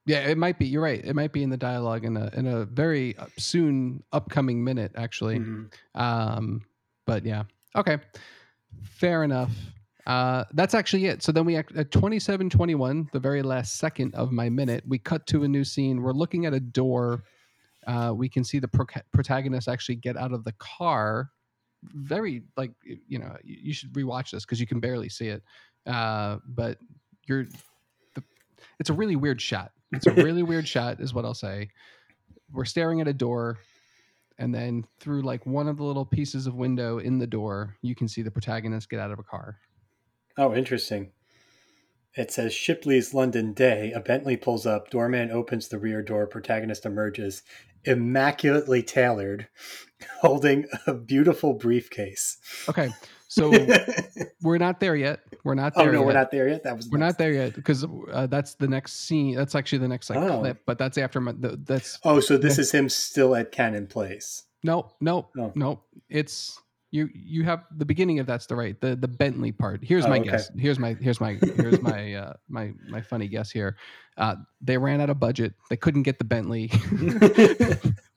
Yeah, 0.09 0.21
it 0.27 0.39
might 0.39 0.57
be. 0.57 0.65
You're 0.65 0.81
right. 0.81 1.05
It 1.05 1.15
might 1.15 1.31
be 1.31 1.43
in 1.43 1.51
the 1.51 1.57
dialogue 1.57 2.03
in 2.03 2.17
a 2.17 2.31
in 2.33 2.47
a 2.47 2.65
very 2.65 3.15
uh, 3.17 3.27
soon 3.37 4.03
upcoming 4.11 4.63
minute, 4.63 4.91
actually. 4.95 5.37
Mhm. 5.37 5.71
Um, 5.93 6.61
but 7.05 7.23
yeah, 7.23 7.43
okay, 7.75 7.99
fair 8.81 9.23
enough. 9.23 9.51
Uh, 10.07 10.45
that's 10.53 10.73
actually 10.73 11.05
it. 11.05 11.21
So 11.21 11.31
then 11.31 11.45
we 11.45 11.55
act- 11.55 11.75
at 11.75 11.91
twenty 11.91 12.17
seven 12.17 12.49
twenty 12.49 12.73
one, 12.73 13.07
the 13.13 13.19
very 13.19 13.43
last 13.43 13.77
second 13.77 14.15
of 14.15 14.31
my 14.31 14.49
minute, 14.49 14.83
we 14.87 14.97
cut 14.97 15.27
to 15.27 15.43
a 15.43 15.47
new 15.47 15.63
scene. 15.63 16.01
We're 16.01 16.11
looking 16.13 16.47
at 16.47 16.55
a 16.55 16.59
door. 16.59 17.23
Uh, 17.85 18.11
we 18.15 18.29
can 18.29 18.43
see 18.43 18.57
the 18.57 18.67
pro- 18.67 18.87
protagonist 19.13 19.67
actually 19.67 19.97
get 19.97 20.17
out 20.17 20.33
of 20.33 20.43
the 20.43 20.53
car. 20.53 21.29
Very 21.83 22.41
like 22.57 22.71
you 22.83 23.19
know 23.19 23.37
you, 23.43 23.57
you 23.65 23.73
should 23.73 23.93
rewatch 23.93 24.31
this 24.31 24.43
because 24.43 24.59
you 24.59 24.65
can 24.65 24.79
barely 24.79 25.07
see 25.09 25.27
it. 25.27 25.43
Uh, 25.85 26.37
but 26.47 26.79
you're 27.27 27.45
the, 28.15 28.23
it's 28.79 28.89
a 28.89 28.93
really 28.93 29.15
weird 29.15 29.39
shot. 29.39 29.71
It's 29.91 30.07
a 30.07 30.11
really 30.13 30.43
weird 30.51 30.67
shot, 30.67 30.99
is 30.99 31.13
what 31.13 31.25
I'll 31.25 31.33
say. 31.33 31.69
We're 32.51 32.65
staring 32.65 33.01
at 33.01 33.07
a 33.07 33.13
door 33.13 33.59
and 34.37 34.55
then 34.55 34.85
through 34.99 35.21
like 35.23 35.45
one 35.45 35.67
of 35.67 35.77
the 35.77 35.83
little 35.83 36.05
pieces 36.05 36.47
of 36.47 36.55
window 36.55 36.97
in 36.97 37.19
the 37.19 37.27
door 37.27 37.75
you 37.81 37.93
can 37.93 38.07
see 38.07 38.21
the 38.21 38.31
protagonist 38.31 38.89
get 38.89 38.99
out 38.99 39.11
of 39.11 39.19
a 39.19 39.23
car 39.23 39.57
Oh, 40.37 40.55
interesting. 40.55 41.11
It 42.15 42.31
says 42.31 42.53
Shipley's 42.53 43.13
London 43.13 43.51
Day. 43.51 43.91
A 43.91 43.99
Bentley 43.99 44.37
pulls 44.37 44.65
up. 44.65 44.89
Doorman 44.89 45.31
opens 45.31 45.67
the 45.67 45.77
rear 45.77 46.01
door. 46.01 46.27
Protagonist 46.27 46.85
emerges, 46.85 47.43
immaculately 47.83 48.81
tailored, 48.81 49.49
holding 50.21 50.65
a 50.87 50.93
beautiful 50.93 51.53
briefcase. 51.55 52.37
okay 52.69 52.89
so 53.31 53.51
we're 54.41 54.57
not 54.57 54.79
there 54.79 54.95
yet 54.95 55.21
we're 55.45 55.53
not 55.55 55.73
there. 55.75 55.87
oh 55.89 55.91
no, 55.91 55.99
yet. 55.99 56.05
we're 56.07 56.13
not 56.13 56.31
there 56.31 56.47
yet. 56.49 56.63
That 56.63 56.75
was 56.75 56.89
we're 56.89 56.97
not 56.97 57.17
there 57.17 57.31
yet 57.31 57.55
because 57.55 57.85
uh, 58.11 58.27
that's 58.27 58.55
the 58.55 58.67
next 58.67 59.05
scene 59.07 59.35
that's 59.35 59.55
actually 59.55 59.79
the 59.79 59.87
next 59.87 60.09
like 60.09 60.19
Oh. 60.19 60.39
clip 60.39 60.61
but 60.65 60.77
that's 60.77 60.97
after 60.97 61.21
my 61.21 61.31
the, 61.31 61.57
that's 61.63 61.97
Oh, 62.03 62.19
so 62.19 62.37
this 62.37 62.57
is 62.57 62.71
him 62.71 62.89
still 62.89 63.35
at 63.35 63.51
Cannon 63.51 63.87
Place. 63.87 64.43
no 64.63 64.91
no 64.99 65.29
Oh. 65.37 65.51
no 65.55 65.79
it's 66.09 66.59
you 66.91 67.07
you 67.13 67.43
have 67.43 67.65
the 67.77 67.85
beginning 67.85 68.17
of 68.19 68.25
that's 68.25 68.47
the 68.47 68.55
right 68.55 68.81
the 68.81 68.95
the 68.95 69.07
bentley 69.07 69.51
part 69.51 69.79
here's 69.83 70.05
Oh, 70.05 70.09
my 70.09 70.19
okay. 70.19 70.31
guess 70.31 70.49
here's 70.57 70.79
my 70.79 70.95
here's 70.99 71.21
my 71.21 71.37
here's 71.55 71.79
my 71.81 72.15
uh 72.15 72.33
my 72.49 72.73
my 72.89 72.99
funny 72.99 73.27
guess 73.27 73.51
here 73.51 73.77
uh 74.17 74.35
they 74.59 74.75
ran 74.77 74.99
out 74.99 75.11
of 75.11 75.19
budget 75.19 75.53
they 75.69 75.77
couldn't 75.77 76.01
get 76.03 76.17
the 76.17 76.25
bentley 76.25 76.71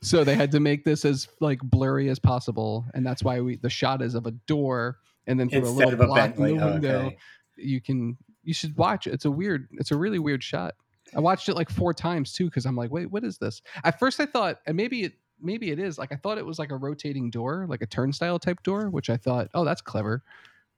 so 0.00 0.24
they 0.24 0.34
had 0.34 0.50
to 0.52 0.60
make 0.60 0.84
this 0.84 1.04
as 1.04 1.28
like 1.40 1.60
blurry 1.60 2.08
as 2.08 2.18
possible 2.18 2.84
and 2.94 3.04
that's 3.06 3.22
why 3.22 3.40
we 3.40 3.56
the 3.56 3.70
shot 3.70 4.02
is 4.02 4.14
of 4.14 4.26
a 4.26 4.30
door 4.30 4.98
and 5.26 5.38
then 5.40 5.48
through 5.48 5.68
a 5.68 5.70
little 5.70 5.92
of 5.94 6.00
a 6.00 6.06
block 6.06 6.36
in 6.36 6.42
the 6.42 6.50
Oh, 6.62 6.72
window 6.72 7.00
okay. 7.06 7.16
you 7.56 7.80
can 7.80 8.16
you 8.42 8.54
should 8.54 8.76
watch 8.76 9.06
it. 9.08 9.14
It's 9.14 9.24
a 9.24 9.30
weird 9.30 9.68
it's 9.72 9.90
a 9.90 9.96
really 9.96 10.18
weird 10.20 10.42
shot. 10.44 10.74
I 11.16 11.20
watched 11.20 11.48
it 11.48 11.54
like 11.54 11.68
four 11.70 11.92
times 11.94 12.32
too 12.32 12.44
because 12.46 12.66
i'm 12.66 12.76
like 12.76 12.90
wait 12.90 13.10
what 13.10 13.24
is 13.24 13.38
this? 13.38 13.62
At 13.84 13.98
first 13.98 14.20
i 14.20 14.26
thought 14.26 14.60
and 14.66 14.76
maybe 14.76 15.02
it 15.04 15.14
maybe 15.40 15.70
it 15.70 15.78
is 15.78 15.98
like 15.98 16.12
i 16.12 16.16
thought 16.16 16.38
it 16.38 16.46
was 16.46 16.58
like 16.58 16.70
a 16.70 16.76
rotating 16.76 17.28
door 17.30 17.66
like 17.68 17.82
a 17.82 17.86
turnstile 17.86 18.38
type 18.38 18.62
door 18.62 18.88
which 18.88 19.10
i 19.10 19.16
thought 19.16 19.48
oh 19.54 19.64
that's 19.64 19.82
clever. 19.82 20.22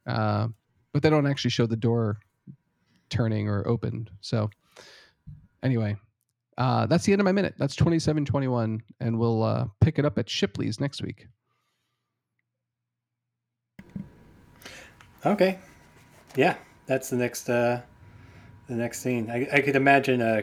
Uh, 0.06 0.48
but 0.92 1.02
they 1.02 1.10
don't 1.10 1.26
actually 1.26 1.50
show 1.50 1.66
the 1.66 1.76
door 1.76 2.18
turning 3.10 3.48
or 3.48 3.66
opened 3.68 4.10
so 4.20 4.48
anyway 5.62 5.96
uh, 6.58 6.84
that's 6.86 7.04
the 7.04 7.12
end 7.12 7.20
of 7.20 7.24
my 7.24 7.32
minute 7.32 7.54
that's 7.58 7.74
2721 7.74 8.82
and 9.00 9.18
we'll 9.18 9.42
uh, 9.42 9.66
pick 9.80 9.98
it 9.98 10.04
up 10.04 10.18
at 10.18 10.28
shipley's 10.28 10.78
next 10.78 11.00
week 11.02 11.26
Okay. 15.26 15.58
Yeah, 16.36 16.56
that's 16.86 17.10
the 17.10 17.16
next 17.16 17.48
uh 17.50 17.80
the 18.68 18.74
next 18.74 19.00
scene. 19.00 19.30
I, 19.30 19.48
I 19.52 19.60
could 19.62 19.76
imagine 19.76 20.20
uh, 20.20 20.42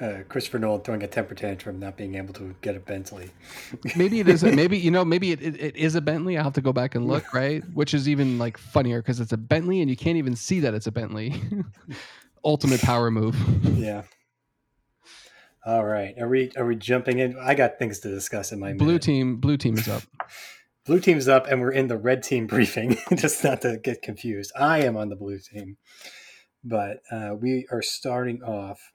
uh, 0.00 0.22
Christopher 0.28 0.58
Nolan 0.58 0.80
throwing 0.80 1.04
a 1.04 1.06
temper 1.06 1.36
tantrum, 1.36 1.78
not 1.78 1.96
being 1.96 2.16
able 2.16 2.34
to 2.34 2.54
get 2.62 2.74
a 2.74 2.80
Bentley. 2.80 3.30
maybe 3.96 4.18
it 4.20 4.28
is 4.28 4.42
maybe 4.42 4.76
you 4.76 4.90
know 4.90 5.04
maybe 5.04 5.30
it, 5.30 5.40
it, 5.40 5.60
it 5.60 5.76
is 5.76 5.94
a 5.94 6.00
bentley 6.00 6.36
i'll 6.36 6.44
have 6.44 6.52
to 6.52 6.60
go 6.60 6.72
back 6.72 6.94
and 6.94 7.06
look 7.06 7.32
right 7.32 7.62
which 7.74 7.94
is 7.94 8.08
even 8.08 8.38
like 8.38 8.58
funnier 8.58 9.00
because 9.00 9.20
it's 9.20 9.32
a 9.32 9.36
bentley 9.36 9.80
and 9.80 9.88
you 9.88 9.96
can't 9.96 10.16
even 10.16 10.34
see 10.34 10.60
that 10.60 10.74
it's 10.74 10.86
a 10.86 10.92
bentley 10.92 11.40
ultimate 12.44 12.80
power 12.80 13.10
move 13.10 13.36
Yeah. 13.78 14.02
All 15.66 15.84
right. 15.84 16.14
Are 16.20 16.28
we 16.28 16.50
are 16.56 16.66
we 16.66 16.76
jumping 16.76 17.18
in? 17.18 17.36
I 17.38 17.54
got 17.54 17.78
things 17.78 18.00
to 18.00 18.08
discuss 18.08 18.52
in 18.52 18.60
my 18.60 18.68
mind. 18.68 18.78
blue 18.78 18.86
minute. 18.88 19.02
team 19.02 19.36
blue 19.36 19.56
team 19.56 19.78
is 19.78 19.88
up 19.88 20.02
Blue 20.86 21.00
team's 21.00 21.28
up, 21.28 21.46
and 21.46 21.62
we're 21.62 21.72
in 21.72 21.88
the 21.88 21.96
red 21.96 22.22
team 22.22 22.46
briefing. 22.48 22.98
Just 23.14 23.42
not 23.42 23.62
to 23.62 23.78
get 23.78 24.02
confused. 24.02 24.52
I 24.54 24.82
am 24.82 24.96
on 24.96 25.08
the 25.08 25.16
blue 25.16 25.38
team, 25.38 25.78
but 26.62 26.98
uh, 27.10 27.34
we 27.40 27.66
are 27.70 27.82
starting 27.82 28.42
off 28.42 28.92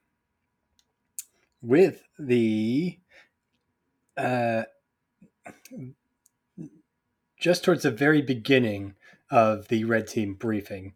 with 1.61 2.03
the 2.19 2.99
uh, 4.15 4.63
just 7.39 7.63
towards 7.63 7.83
the 7.83 7.91
very 7.91 8.21
beginning 8.21 8.93
of 9.31 9.69
the 9.69 9.85
red 9.85 10.07
team 10.07 10.35
briefing, 10.35 10.93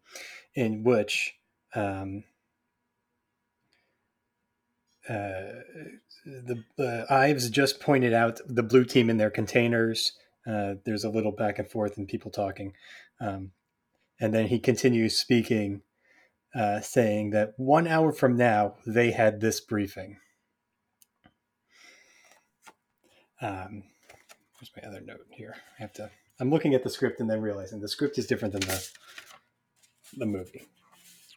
in 0.54 0.84
which 0.84 1.34
um, 1.74 2.22
uh, 5.08 5.60
the 6.24 6.64
uh, 6.78 7.12
Ives 7.12 7.50
just 7.50 7.80
pointed 7.80 8.12
out 8.14 8.40
the 8.46 8.62
blue 8.62 8.84
team 8.84 9.10
in 9.10 9.18
their 9.18 9.30
containers. 9.30 10.12
Uh, 10.46 10.74
there's 10.84 11.04
a 11.04 11.10
little 11.10 11.32
back 11.32 11.58
and 11.58 11.70
forth 11.70 11.96
and 11.96 12.08
people 12.08 12.30
talking. 12.30 12.72
Um, 13.20 13.52
and 14.20 14.32
then 14.32 14.46
he 14.46 14.58
continues 14.58 15.16
speaking, 15.16 15.82
uh, 16.54 16.80
saying 16.80 17.30
that 17.30 17.54
one 17.56 17.86
hour 17.86 18.12
from 18.12 18.36
now, 18.36 18.76
they 18.86 19.10
had 19.10 19.40
this 19.40 19.60
briefing. 19.60 20.18
Um, 23.40 23.84
where's 24.58 24.70
my 24.76 24.88
other 24.88 25.00
note 25.00 25.26
here? 25.30 25.56
I 25.78 25.82
have 25.82 25.92
to. 25.94 26.10
I'm 26.40 26.50
looking 26.50 26.74
at 26.74 26.82
the 26.82 26.90
script 26.90 27.20
and 27.20 27.30
then 27.30 27.40
realizing 27.40 27.80
the 27.80 27.88
script 27.88 28.18
is 28.18 28.26
different 28.26 28.52
than 28.52 28.62
the 28.62 28.88
the 30.16 30.26
movie. 30.26 30.62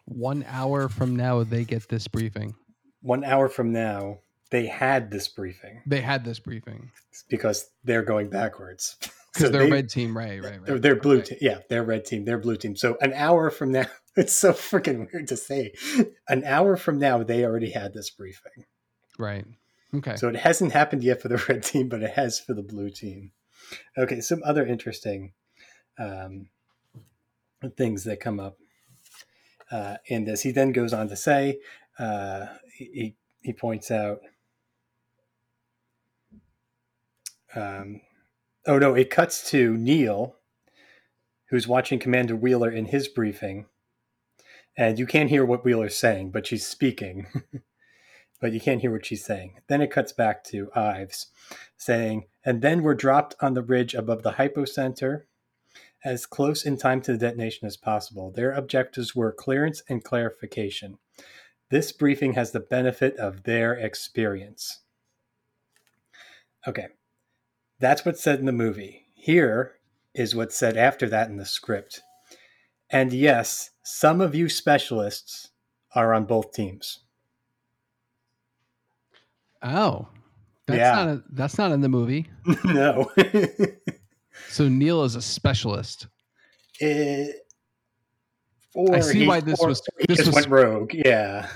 one 0.05 0.45
hour 0.47 0.87
from 0.89 1.15
now 1.15 1.43
they 1.43 1.63
get 1.65 1.89
this 1.89 2.07
briefing 2.07 2.55
One 3.01 3.23
hour 3.23 3.47
from 3.49 3.71
now, 3.71 4.19
they 4.49 4.65
had 4.65 5.11
this 5.11 5.27
briefing 5.27 5.81
they 5.85 5.99
had 6.01 6.23
this 6.23 6.39
briefing 6.39 6.89
because 7.29 7.69
they're 7.83 8.03
going 8.03 8.29
backwards. 8.29 8.95
because 9.01 9.47
So 9.47 9.49
they're 9.49 9.63
they- 9.65 9.71
red 9.71 9.89
team 9.89 10.17
right 10.17 10.41
right 10.41 10.53
right 10.53 10.65
They're, 10.65 10.79
they're 10.79 10.95
blue 10.95 11.17
Okay. 11.19 11.29
team. 11.35 11.37
Yeah, 11.41 11.59
they're 11.69 11.83
red 11.83 12.05
team. 12.05 12.23
They're 12.25 12.37
blue 12.37 12.55
team. 12.55 12.75
So 12.75 12.97
an 13.01 13.13
hour 13.13 13.49
from 13.51 13.71
now, 13.73 13.85
it's 14.15 14.33
so 14.33 14.53
freaking 14.53 15.11
weird 15.11 15.27
to 15.27 15.37
say. 15.37 15.73
An 16.29 16.43
hour 16.45 16.77
from 16.77 16.97
now, 16.97 17.23
they 17.23 17.43
already 17.45 17.71
had 17.71 17.93
this 17.93 18.09
briefing. 18.09 18.65
right 19.19 19.45
okay 19.93 20.15
So 20.15 20.27
it 20.29 20.35
hasn't 20.37 20.71
happened 20.73 21.03
yet 21.03 21.21
for 21.21 21.27
the 21.27 21.43
red 21.49 21.63
team, 21.63 21.87
but 21.89 22.01
it 22.01 22.11
has 22.11 22.39
for 22.39 22.53
the 22.53 22.63
blue 22.63 22.89
team. 22.89 23.31
Okay, 23.97 24.21
some 24.21 24.41
other 24.45 24.65
interesting 24.65 25.33
um, 25.99 26.47
things 27.75 28.03
that 28.05 28.19
come 28.21 28.39
up 28.39 28.57
uh, 29.71 29.97
in 30.05 30.23
this. 30.25 30.41
He 30.43 30.51
then 30.51 30.71
goes 30.71 30.93
on 30.93 31.09
to 31.09 31.15
say, 31.15 31.59
uh, 31.99 32.45
he, 32.85 33.15
he 33.41 33.53
points 33.53 33.91
out, 33.91 34.19
um, 37.55 38.01
oh 38.65 38.77
no, 38.77 38.93
it 38.93 39.09
cuts 39.09 39.49
to 39.51 39.75
Neil, 39.77 40.35
who's 41.49 41.67
watching 41.67 41.99
Commander 41.99 42.35
Wheeler 42.35 42.69
in 42.69 42.85
his 42.85 43.07
briefing. 43.07 43.65
And 44.75 44.99
you 44.99 45.07
can't 45.07 45.29
hear 45.29 45.43
what 45.43 45.65
Wheeler's 45.65 45.95
saying, 45.95 46.31
but 46.31 46.45
she's 46.45 46.65
speaking. 46.65 47.27
but 48.39 48.51
you 48.51 48.59
can't 48.59 48.81
hear 48.81 48.91
what 48.91 49.05
she's 49.05 49.25
saying. 49.25 49.61
Then 49.67 49.81
it 49.81 49.91
cuts 49.91 50.11
back 50.11 50.43
to 50.45 50.69
Ives 50.75 51.27
saying, 51.77 52.25
and 52.45 52.61
then 52.61 52.83
we're 52.83 52.93
dropped 52.93 53.35
on 53.41 53.53
the 53.53 53.63
ridge 53.63 53.93
above 53.95 54.23
the 54.23 54.33
hypocenter 54.33 55.23
as 56.03 56.25
close 56.25 56.65
in 56.65 56.77
time 56.77 57.01
to 57.01 57.11
the 57.13 57.17
detonation 57.17 57.67
as 57.67 57.77
possible. 57.77 58.31
Their 58.31 58.51
objectives 58.51 59.15
were 59.15 59.31
clearance 59.31 59.81
and 59.89 60.03
clarification. 60.03 60.99
This 61.69 61.91
briefing 61.91 62.33
has 62.33 62.51
the 62.51 62.59
benefit 62.61 63.15
of 63.17 63.43
their 63.43 63.73
experience. 63.73 64.79
Okay, 66.67 66.87
that's 67.79 68.05
what's 68.05 68.21
said 68.23 68.39
in 68.39 68.45
the 68.45 68.51
movie. 68.51 69.05
Here 69.13 69.73
is 70.13 70.35
what's 70.35 70.55
said 70.55 70.77
after 70.77 71.07
that 71.09 71.29
in 71.29 71.37
the 71.37 71.45
script. 71.45 72.01
And 72.89 73.11
yes, 73.11 73.71
some 73.83 74.21
of 74.21 74.33
you 74.33 74.47
specialists 74.49 75.49
are 75.93 76.13
on 76.13 76.25
both 76.25 76.53
teams. 76.53 76.99
Oh, 79.61 80.07
that's 80.67 80.77
Yeah. 80.79 80.93
not 80.93 81.07
a, 81.09 81.23
that's 81.31 81.57
not 81.57 81.71
in 81.71 81.81
the 81.81 81.89
movie. 81.89 82.29
no. 82.65 83.11
So 84.49 84.69
Neil 84.69 85.03
is 85.03 85.15
a 85.15 85.21
specialist. 85.21 86.05
Eh, 86.79 87.29
or 88.77 88.95
I 88.95 88.99
see 89.01 89.19
he- 89.21 89.27
why 89.27 89.39
this 89.41 89.59
was- 89.59 89.81
this 90.07 90.25
was- 90.25 90.35
went 90.35 90.47
rogue. 90.49 90.93
Yeah. 90.93 91.49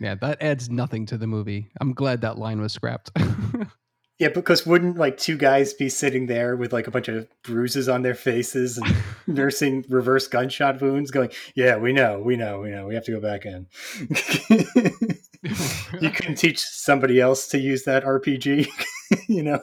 Yeah, 0.00 0.14
that 0.16 0.40
adds 0.42 0.68
nothing 0.70 1.06
to 1.06 1.18
the 1.18 1.26
movie. 1.26 1.70
I'm 1.80 1.92
glad 1.92 2.20
that 2.20 2.38
line 2.38 2.60
was 2.60 2.72
scrapped. 2.72 3.10
Yeah, 4.20 4.30
because 4.30 4.66
wouldn't 4.66 4.96
like 4.96 5.16
two 5.16 5.36
guys 5.36 5.74
be 5.74 5.88
sitting 5.88 6.26
there 6.26 6.56
with 6.56 6.72
like 6.72 6.88
a 6.88 6.90
bunch 6.90 7.06
of 7.06 7.28
bruises 7.44 7.88
on 7.88 8.02
their 8.02 8.16
faces 8.16 8.76
and 8.76 8.96
nursing 9.28 9.84
reverse 9.88 10.26
gunshot 10.26 10.82
wounds, 10.82 11.12
going, 11.12 11.30
"Yeah, 11.54 11.76
we 11.76 11.92
know, 11.92 12.18
we 12.18 12.34
know, 12.34 12.58
we 12.58 12.70
know, 12.70 12.88
we 12.88 12.96
have 12.96 13.04
to 13.04 13.12
go 13.12 13.20
back 13.20 13.46
in." 13.46 13.68
you 16.00 16.10
couldn't 16.10 16.34
teach 16.34 16.58
somebody 16.58 17.20
else 17.20 17.46
to 17.50 17.58
use 17.58 17.84
that 17.84 18.02
RPG, 18.04 18.66
you 19.28 19.44
know? 19.44 19.60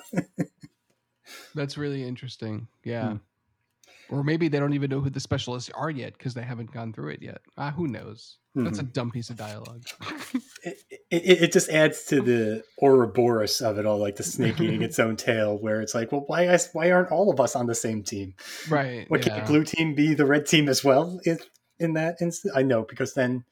That's 1.53 1.77
really 1.77 2.03
interesting. 2.07 2.69
Yeah. 2.85 3.09
Hmm. 3.09 3.15
Or 4.09 4.23
maybe 4.23 4.47
they 4.47 4.59
don't 4.59 4.73
even 4.73 4.89
know 4.91 4.99
who 5.01 5.09
the 5.09 5.19
specialists 5.19 5.71
are 5.73 5.89
yet 5.89 6.13
because 6.17 6.33
they 6.35 6.43
haven't 6.43 6.71
gone 6.71 6.93
through 6.93 7.09
it 7.09 7.21
yet. 7.23 7.41
Ah, 7.57 7.71
who 7.71 7.87
knows? 7.87 8.37
That's 8.53 8.79
a 8.79 8.83
Mm-hmm. 8.83 8.91
dumb 8.91 9.11
piece 9.11 9.29
of 9.29 9.37
dialogue. 9.37 9.83
It, 11.11 11.21
it, 11.23 11.41
it 11.43 11.51
just 11.51 11.69
adds 11.69 12.05
to 12.05 12.19
the 12.19 12.63
Ouroboros 12.81 13.61
of 13.61 13.77
it 13.77 13.85
all, 13.85 13.99
like 13.99 14.15
the 14.15 14.23
snake 14.23 14.59
eating 14.59 14.81
its 14.89 14.97
own 14.97 15.15
tail, 15.15 15.55
where 15.59 15.79
it's 15.79 15.93
like, 15.93 16.11
well, 16.11 16.23
why 16.25 16.47
is- 16.51 16.69
why 16.73 16.89
aren't 16.91 17.11
all 17.11 17.29
of 17.31 17.39
us 17.39 17.55
on 17.55 17.67
the 17.67 17.75
same 17.75 18.01
team? 18.03 18.33
right. 18.67 19.07
What 19.09 19.23
yeah. 19.25 19.35
can't 19.35 19.47
blue 19.47 19.63
team 19.63 19.93
be 19.93 20.15
the 20.15 20.25
red 20.25 20.47
team 20.47 20.67
as 20.67 20.83
well? 20.83 21.19
In, 21.23 21.37
in 21.79 21.93
that 21.93 22.15
instance, 22.21 22.51
I 22.55 22.63
know 22.63 22.81
because 22.83 23.13
then 23.13 23.43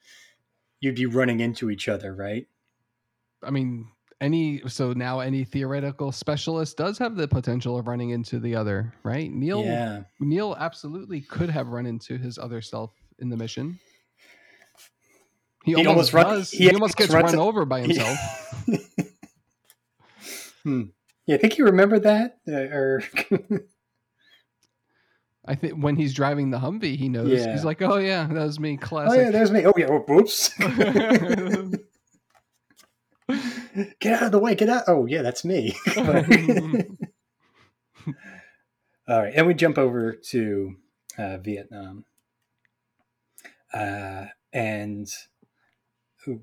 you'd 0.80 0.96
be 0.96 1.06
running 1.06 1.38
into 1.38 1.70
each 1.70 1.88
other, 1.88 2.12
right? 2.12 2.48
I 3.42 3.50
mean, 3.50 3.88
any 4.20 4.60
so 4.68 4.92
now 4.92 5.20
any 5.20 5.44
theoretical 5.44 6.12
specialist 6.12 6.76
does 6.76 6.98
have 6.98 7.16
the 7.16 7.26
potential 7.28 7.78
of 7.78 7.86
running 7.88 8.10
into 8.10 8.38
the 8.38 8.54
other, 8.56 8.92
right? 9.02 9.30
Neil 9.30 9.62
Yeah, 9.62 10.02
Neil 10.20 10.56
absolutely 10.58 11.20
could 11.20 11.50
have 11.50 11.68
run 11.68 11.86
into 11.86 12.16
his 12.18 12.38
other 12.38 12.60
self 12.62 12.92
in 13.18 13.28
the 13.30 13.36
mission. 13.36 13.78
He, 15.64 15.72
He 15.74 15.86
almost, 15.86 16.14
almost 16.14 16.52
he 16.52 16.64
He, 16.68 16.70
almost 16.72 16.96
gets 16.96 17.12
run 17.12 17.26
it- 17.28 17.34
over 17.36 17.64
by 17.64 17.80
himself. 17.86 18.18
hmm. 20.62 20.82
Yeah, 21.26 21.36
I 21.36 21.38
think 21.38 21.56
you 21.58 21.64
remember 21.64 21.98
that, 22.00 22.36
uh, 22.46 22.52
or 22.52 23.02
I 25.46 25.54
think 25.54 25.74
when 25.82 25.96
he's 25.96 26.12
driving 26.14 26.50
the 26.50 26.58
Humvee, 26.58 26.96
he 26.96 27.08
knows. 27.08 27.28
Yeah. 27.30 27.52
He's 27.52 27.64
like, 27.64 27.80
"Oh 27.82 27.96
yeah, 27.96 28.26
that 28.26 28.44
was 28.44 28.58
me." 28.60 28.76
Classic. 28.78 29.18
Oh 29.18 29.22
yeah, 29.22 29.30
there's 29.30 29.50
me. 29.50 29.66
Oh 29.66 29.72
yeah, 29.76 29.86
oh, 29.90 29.98
whoops. 30.06 30.50
get 34.00 34.14
out 34.14 34.24
of 34.24 34.32
the 34.32 34.38
way. 34.38 34.54
Get 34.54 34.68
out. 34.68 34.84
Oh 34.86 35.06
yeah, 35.06 35.22
that's 35.22 35.44
me. 35.44 35.76
All 39.06 39.22
right, 39.22 39.34
and 39.34 39.46
we 39.46 39.54
jump 39.54 39.78
over 39.78 40.12
to 40.30 40.76
uh, 41.18 41.38
Vietnam, 41.38 42.04
uh, 43.72 44.26
and 44.52 45.06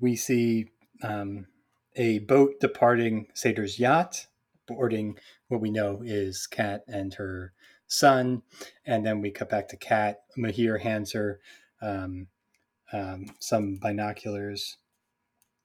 we 0.00 0.14
see 0.14 0.68
um, 1.02 1.46
a 1.96 2.20
boat 2.20 2.60
departing 2.60 3.26
Sator's 3.34 3.78
yacht, 3.78 4.26
boarding 4.68 5.18
what 5.48 5.60
we 5.60 5.70
know 5.70 6.02
is 6.04 6.46
Kat 6.46 6.82
and 6.86 7.14
her 7.14 7.52
son, 7.88 8.42
and 8.86 9.04
then 9.04 9.20
we 9.20 9.30
cut 9.30 9.50
back 9.50 9.68
to 9.68 9.76
Kat. 9.76 10.20
Mahir 10.38 10.80
hands 10.80 11.12
her 11.12 11.40
um, 11.80 12.28
um, 12.92 13.26
some 13.40 13.78
binoculars, 13.80 14.78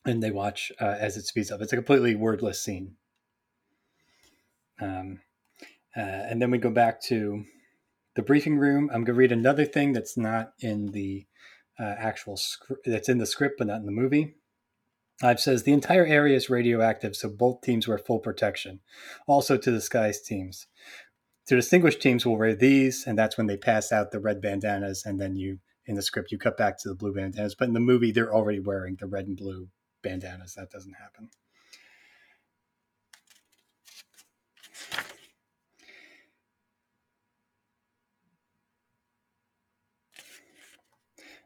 and 0.08 0.24
they 0.24 0.32
watch 0.32 0.72
uh, 0.80 0.96
as 1.00 1.18
it 1.18 1.26
speeds 1.26 1.52
up. 1.52 1.62
It's 1.62 1.74
a 1.74 1.76
completely 1.76 2.16
wordless 2.16 2.62
scene. 2.62 2.96
Um, 4.80 5.20
uh, 5.96 6.00
and 6.00 6.42
then 6.42 6.50
we 6.50 6.58
go 6.58 6.70
back 6.70 7.02
to 7.04 7.44
the 8.16 8.22
briefing 8.22 8.58
room. 8.58 8.90
I'm 8.92 9.04
going 9.04 9.06
to 9.08 9.14
read 9.14 9.32
another 9.32 9.66
thing 9.66 9.94
that's 9.94 10.18
not 10.18 10.54
in 10.60 10.92
the 10.92 11.26
uh, 11.80 11.96
actual 11.98 12.38
script, 12.38 12.84
that's 12.86 13.10
in 13.10 13.18
the 13.18 13.26
script, 13.26 13.56
but 13.58 13.68
not 13.68 13.82
in 13.82 13.86
the 13.86 13.92
movie. 13.92 14.36
It 15.24 15.40
says 15.40 15.64
the 15.64 15.74
entire 15.74 16.06
area 16.06 16.36
is 16.36 16.50
radioactive, 16.50 17.16
so 17.16 17.28
both 17.28 17.62
teams 17.62 17.88
wear 17.88 17.98
full 17.98 18.20
protection. 18.20 18.80
Also 19.28 19.58
to 19.58 19.72
disguised 19.72 20.26
teams. 20.26 20.68
To 21.48 21.56
distinguished 21.56 22.02
teams 22.02 22.26
will 22.26 22.38
wear 22.38 22.56
these, 22.56 23.06
and 23.08 23.18
that's 23.18 23.38
when 23.38 23.48
they 23.48 23.58
pass 23.58 23.92
out 23.92 24.12
the 24.12 24.20
red 24.20 24.42
bandanas, 24.42 25.06
and 25.06 25.20
then 25.20 25.36
you, 25.36 25.60
in 25.88 25.96
the 25.96 26.02
script, 26.02 26.32
you 26.32 26.38
cut 26.38 26.58
back 26.58 26.78
to 26.80 26.90
the 26.90 26.96
blue 26.96 27.14
bandanas. 27.14 27.56
But 27.56 27.70
in 27.70 27.74
the 27.74 27.80
movie, 27.80 28.12
they're 28.12 28.34
already 28.34 28.60
wearing 28.60 28.98
the 29.00 29.08
red 29.08 29.26
and 29.26 29.38
blue 29.38 29.70
bandanas. 30.02 30.54
That 30.56 30.70
doesn't 30.72 30.94
happen. 30.94 31.30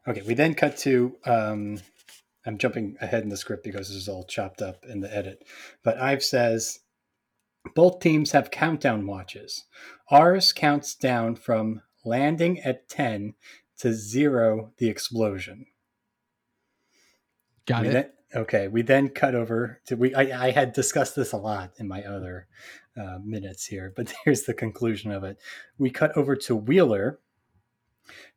Okay, 0.06 0.22
we 0.22 0.34
then 0.34 0.54
cut 0.54 0.76
to. 0.78 1.16
Um, 1.24 1.78
I'm 2.44 2.58
jumping 2.58 2.96
ahead 3.00 3.22
in 3.22 3.28
the 3.28 3.36
script 3.36 3.62
because 3.62 3.88
this 3.88 3.96
is 3.96 4.08
all 4.08 4.24
chopped 4.24 4.60
up 4.60 4.84
in 4.88 5.00
the 5.00 5.14
edit. 5.14 5.44
But 5.84 5.98
Ives 5.98 6.28
says 6.28 6.80
both 7.76 8.00
teams 8.00 8.32
have 8.32 8.50
countdown 8.50 9.06
watches. 9.06 9.64
Ours 10.10 10.52
counts 10.52 10.94
down 10.96 11.36
from 11.36 11.82
landing 12.04 12.58
at 12.60 12.88
10 12.88 13.34
to 13.78 13.92
zero 13.92 14.72
the 14.78 14.88
explosion. 14.88 15.66
Got 17.66 17.82
We 17.82 17.88
it. 17.88 17.92
then- 17.92 18.10
okay, 18.34 18.68
we 18.68 18.82
then 18.82 19.08
cut 19.08 19.34
over 19.34 19.80
to 19.86 19.96
we. 19.96 20.14
I, 20.14 20.46
I 20.46 20.50
had 20.50 20.72
discussed 20.72 21.16
this 21.16 21.32
a 21.32 21.36
lot 21.36 21.72
in 21.78 21.88
my 21.88 22.02
other 22.02 22.46
uh, 22.96 23.18
minutes 23.24 23.66
here, 23.66 23.92
but 23.94 24.12
here's 24.24 24.42
the 24.42 24.54
conclusion 24.54 25.10
of 25.10 25.24
it. 25.24 25.38
We 25.78 25.90
cut 25.90 26.16
over 26.16 26.36
to 26.36 26.56
Wheeler, 26.56 27.20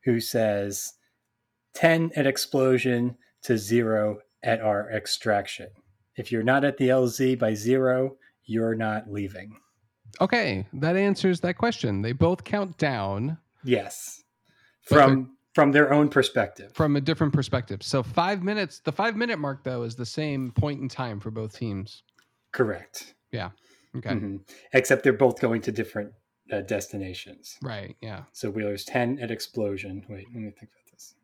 who 0.04 0.20
says 0.20 0.94
ten 1.74 2.12
at 2.16 2.28
explosion 2.28 3.18
to 3.44 3.58
zero 3.58 4.20
at 4.44 4.62
our 4.62 4.90
extraction. 4.92 5.68
If 6.16 6.32
you're 6.32 6.44
not 6.44 6.64
at 6.64 6.78
the 6.78 6.90
LZ 6.90 7.38
by 7.38 7.54
zero, 7.54 8.18
you're 8.46 8.76
not 8.76 9.12
leaving. 9.12 9.58
Okay, 10.22 10.66
that 10.74 10.96
answers 10.96 11.42
that 11.42 11.58
question. 11.58 12.02
They 12.02 12.14
both 12.14 12.44
count 12.44 12.78
down 12.78 13.38
Yes, 13.66 14.24
from 14.84 15.35
from 15.56 15.72
their 15.72 15.92
own 15.92 16.10
perspective. 16.10 16.72
from 16.76 16.98
a 16.98 17.02
different 17.02 17.34
perspective. 17.34 17.82
So 17.82 18.04
five 18.04 18.44
minutes. 18.44 18.80
The 18.80 18.92
five 18.92 19.16
minute 19.16 19.40
mark 19.40 19.64
though 19.64 19.84
is 19.84 19.96
the 19.96 20.06
same 20.06 20.52
point 20.52 20.82
in 20.82 20.90
time 20.90 21.20
for 21.20 21.32
both 21.32 21.58
teams. 21.58 22.04
Correct. 22.52 23.16
Yeah. 23.32 23.52
Okay. 23.96 24.10
Mhm. 24.10 24.42
Except 24.74 25.04
they're 25.04 25.14
both 25.14 25.40
going 25.40 25.62
to 25.62 25.72
different 25.72 26.12
uh, 26.52 26.62
destinations. 26.62 27.58
Right. 27.64 27.96
Yeah. 28.02 28.24
So 28.34 28.52
Wheeler's 28.52 28.84
10 28.84 29.18
at 29.20 29.32
explosion. 29.32 30.06
Wait, 30.10 30.28
let 30.34 30.36
me 30.44 30.52
think 30.52 30.70
about 30.72 30.92
this. 30.92 31.16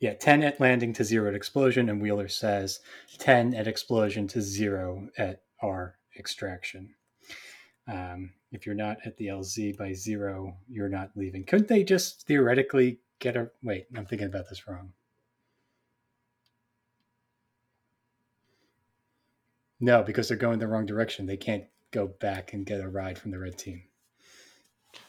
Yeah, 0.00 0.12
10 0.14 0.42
at 0.42 0.60
landing 0.60 0.92
to 0.94 1.04
zero 1.04 1.28
at 1.28 1.34
explosion, 1.34 1.88
and 1.88 2.02
Wheeler 2.02 2.28
says 2.28 2.80
10 3.18 3.54
at 3.54 3.66
explosion 3.66 4.26
to 4.28 4.42
zero 4.42 5.08
at 5.16 5.42
our 5.62 5.96
extraction. 6.18 6.94
Um, 7.88 8.32
if 8.52 8.66
you're 8.66 8.74
not 8.74 8.98
at 9.04 9.16
the 9.16 9.26
LZ 9.26 9.76
by 9.76 9.92
zero, 9.92 10.56
you're 10.68 10.88
not 10.88 11.10
leaving. 11.14 11.44
Couldn't 11.44 11.68
they 11.68 11.84
just 11.84 12.26
theoretically 12.26 12.98
get 13.18 13.36
a. 13.36 13.50
Wait, 13.62 13.86
I'm 13.96 14.06
thinking 14.06 14.26
about 14.26 14.48
this 14.48 14.66
wrong. 14.66 14.92
No, 19.78 20.02
because 20.02 20.28
they're 20.28 20.36
going 20.36 20.58
the 20.58 20.66
wrong 20.66 20.86
direction. 20.86 21.26
They 21.26 21.36
can't 21.36 21.64
go 21.90 22.06
back 22.06 22.52
and 22.52 22.64
get 22.64 22.80
a 22.80 22.88
ride 22.88 23.18
from 23.18 23.30
the 23.30 23.38
red 23.38 23.58
team. 23.58 23.82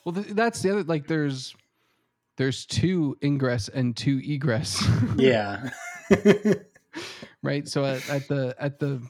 Well, 0.03 0.15
th- 0.15 0.27
that's 0.35 0.61
the 0.61 0.71
other. 0.71 0.83
Like, 0.83 1.07
there's 1.07 1.55
there's 2.37 2.65
two 2.65 3.17
ingress 3.23 3.69
and 3.69 3.95
two 3.95 4.21
egress. 4.23 4.85
Yeah. 5.17 5.69
right. 7.41 7.67
So 7.67 7.83
at, 7.83 8.07
at 8.09 8.27
the 8.27 8.55
at 8.59 8.79
the 8.79 9.01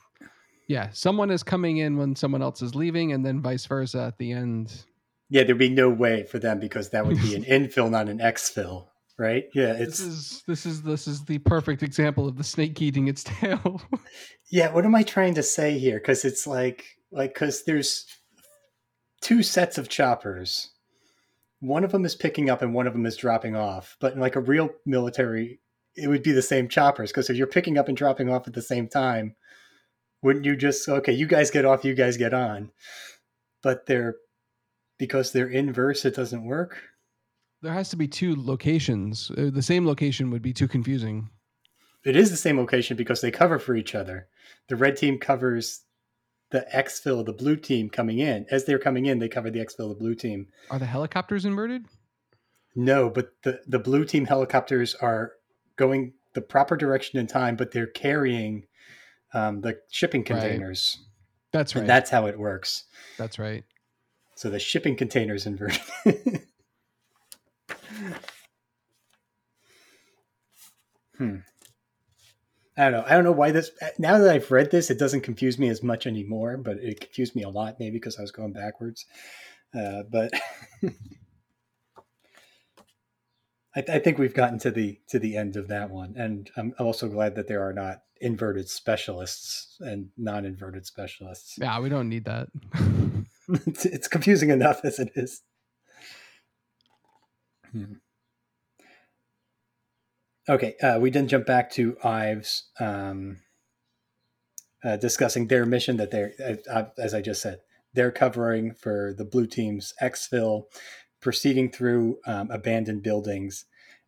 yeah, 0.67 0.89
someone 0.91 1.32
is 1.32 1.43
coming 1.43 1.77
in 1.77 1.97
when 1.97 2.15
someone 2.15 2.41
else 2.41 2.62
is 2.62 2.75
leaving, 2.75 3.13
and 3.13 3.25
then 3.25 3.41
vice 3.41 3.65
versa 3.65 4.01
at 4.01 4.17
the 4.17 4.32
end. 4.32 4.84
yeah, 5.30 5.43
there'd 5.43 5.58
be 5.58 5.69
no 5.69 5.89
way 5.89 6.23
for 6.23 6.39
them 6.39 6.60
because 6.60 6.89
that 6.89 7.06
would 7.06 7.19
be 7.21 7.36
an 7.36 7.43
infil, 7.45 7.89
not 7.89 8.10
an 8.10 8.19
exfil, 8.19 8.88
right? 9.17 9.45
Yeah, 9.53 9.73
This 9.73 9.99
is 9.99 10.43
this 10.47 10.65
is 10.65 10.82
this 10.84 11.08
is 11.08 11.23
the 11.25 11.39
perfect 11.39 11.84
example 11.84 12.27
of 12.27 12.38
the 12.38 12.43
snake 12.43 12.82
eating 12.82 13.08
its 13.08 13.23
tail. 13.25 13.82
yeah. 14.49 14.71
What 14.73 14.86
am 14.86 14.95
I 14.95 15.03
trying 15.03 15.34
to 15.36 15.43
say 15.43 15.77
here? 15.80 15.99
Because 15.99 16.23
it's 16.25 16.45
like 16.47 16.86
like 17.12 17.34
because 17.34 17.63
there's 17.63 18.06
two 19.21 19.43
sets 19.43 19.77
of 19.77 19.89
choppers. 19.89 20.71
One 21.60 21.84
of 21.84 21.91
them 21.91 22.06
is 22.06 22.13
picking 22.15 22.49
up 22.51 22.62
and 22.62 22.73
one 22.73 22.86
of 22.86 22.93
them 22.93 23.06
is 23.06 23.17
dropping 23.17 23.56
off. 23.56 23.97
But 23.99 24.13
in 24.13 24.19
like 24.19 24.36
a 24.36 24.39
real 24.41 24.69
military, 24.86 25.60
it 25.95 26.08
would 26.08 26.21
be 26.21 26.32
the 26.32 26.41
same 26.43 26.67
choppers 26.69 27.10
because 27.12 27.30
if 27.32 27.36
you're 27.36 27.47
picking 27.47 27.77
up 27.80 27.88
and 27.88 27.97
dropping 27.97 28.30
off 28.30 28.47
at 28.47 28.53
the 28.53 28.62
same 28.62 28.88
time, 28.88 29.36
wouldn't 30.21 30.45
you 30.45 30.56
just 30.56 30.88
okay? 30.88 31.13
You 31.13 31.27
guys 31.27 31.51
get 31.51 31.65
off, 31.65 31.86
you 31.86 31.93
guys 31.93 32.17
get 32.17 32.34
on. 32.34 32.71
But 33.63 33.86
they're 33.86 34.15
because 34.97 35.32
they're 35.32 35.47
inverse, 35.49 36.06
it 36.06 36.15
doesn't 36.15 36.45
work. 36.45 36.77
There 37.62 37.73
has 37.73 37.89
to 37.89 37.95
be 37.95 38.08
two 38.08 38.36
locations. 38.36 39.32
Uh, 39.32 39.49
The 39.51 39.62
same 39.62 39.86
location 39.86 40.30
would 40.32 40.41
be 40.41 40.53
too 40.53 40.67
confusing. 40.67 41.30
It 42.06 42.15
is 42.15 42.30
the 42.30 42.38
same 42.38 42.58
location 42.58 42.95
because 42.95 43.21
they 43.21 43.32
cover 43.32 43.60
for 43.60 43.75
each 43.75 43.93
other. 43.95 44.27
The 44.69 44.75
red 44.75 44.95
team 44.97 45.17
covers 45.17 45.82
the 46.51 46.65
exfil 46.73 47.19
of 47.19 47.25
the 47.25 47.34
blue 47.34 47.58
team 47.58 47.89
coming 47.89 48.19
in. 48.19 48.45
As 48.49 48.65
they're 48.65 48.80
coming 48.80 49.06
in, 49.08 49.19
they 49.19 49.27
cover 49.27 49.49
the 49.51 49.60
exfil 49.60 49.89
of 49.91 49.97
the 49.97 49.99
blue 49.99 50.15
team. 50.15 50.47
Are 50.71 50.80
the 50.80 50.86
helicopters 50.86 51.43
inverted? 51.45 51.84
No, 52.75 53.10
but 53.10 53.32
the, 53.43 53.60
the 53.67 53.80
blue 53.80 54.06
team 54.06 54.25
helicopters 54.25 54.95
are 54.95 55.34
going 55.75 56.13
the 56.34 56.41
proper 56.41 56.77
direction 56.77 57.19
in 57.19 57.27
time, 57.27 57.56
but 57.56 57.71
they're 57.71 57.88
carrying 57.88 58.67
um, 59.33 59.61
the 59.61 59.79
shipping 59.89 60.21
Right. 60.21 60.27
containers. 60.27 61.03
That's 61.51 61.75
right. 61.75 61.81
And 61.81 61.89
that's 61.89 62.09
how 62.09 62.27
it 62.27 62.37
works. 62.37 62.83
That's 63.17 63.39
right. 63.39 63.63
So 64.35 64.49
the 64.49 64.59
shipping 64.59 64.95
containers 64.95 65.45
inverted. 65.45 65.81
hmm. 71.17 71.37
I 72.77 72.83
don't 72.83 72.91
know. 72.91 73.03
I 73.07 73.13
don't 73.15 73.23
know 73.23 73.31
why 73.31 73.49
this. 73.51 73.71
Now 73.97 74.19
that 74.19 74.29
I've 74.29 74.51
read 74.51 74.69
this, 74.69 74.91
it 74.91 74.99
doesn't 74.99 75.21
confuse 75.21 75.57
me 75.57 75.69
as 75.69 75.81
much 75.81 76.05
anymore. 76.05 76.57
But 76.57 76.77
it 76.77 76.99
confused 76.99 77.35
me 77.35 77.41
a 77.41 77.49
lot, 77.49 77.79
maybe 77.79 77.97
because 77.97 78.19
I 78.19 78.21
was 78.21 78.31
going 78.31 78.53
backwards. 78.53 79.07
Uh, 79.73 80.03
but 80.11 80.31
I, 83.75 83.83
I 83.93 83.99
think 83.99 84.19
we've 84.19 84.33
gotten 84.33 84.59
to 84.59 84.69
the 84.69 84.99
to 85.09 85.17
the 85.17 85.35
end 85.35 85.55
of 85.55 85.67
that 85.69 85.89
one, 85.89 86.13
and 86.17 86.51
I'm 86.55 86.75
also 86.77 87.07
glad 87.07 87.35
that 87.35 87.47
there 87.47 87.67
are 87.67 87.73
not 87.73 88.03
inverted 88.21 88.69
specialists 88.69 89.77
and 89.80 90.10
non-inverted 90.17 90.86
specialists. 90.86 91.56
Yeah, 91.60 91.80
we 91.80 91.89
don't 91.89 92.10
need 92.10 92.25
that. 92.25 92.47
it's, 93.65 93.86
it's 93.86 94.08
confusing 94.08 94.49
enough 94.49 94.82
as 94.84 94.99
it 94.99 95.12
is. 95.15 95.41
Hmm. 97.71 97.93
Okay, 100.49 100.75
uh, 100.82 100.99
we 100.99 101.10
then 101.10 101.27
jump 101.27 101.45
back 101.45 101.71
to 101.71 101.97
Ives 102.03 102.69
um, 102.80 103.38
uh, 104.84 104.95
discussing 104.95 105.47
their 105.47 105.65
mission 105.65 105.97
that 105.97 106.12
they're, 106.12 106.34
uh, 106.43 106.71
uh, 106.71 106.86
as 106.97 107.13
I 107.13 107.21
just 107.21 107.41
said, 107.41 107.60
they're 107.93 108.12
covering 108.12 108.73
for 108.73 109.13
the 109.17 109.25
blue 109.25 109.47
team's 109.47 109.93
exfil, 110.01 110.63
proceeding 111.21 111.69
through 111.69 112.19
um, 112.25 112.49
abandoned 112.51 113.03
buildings, 113.03 113.65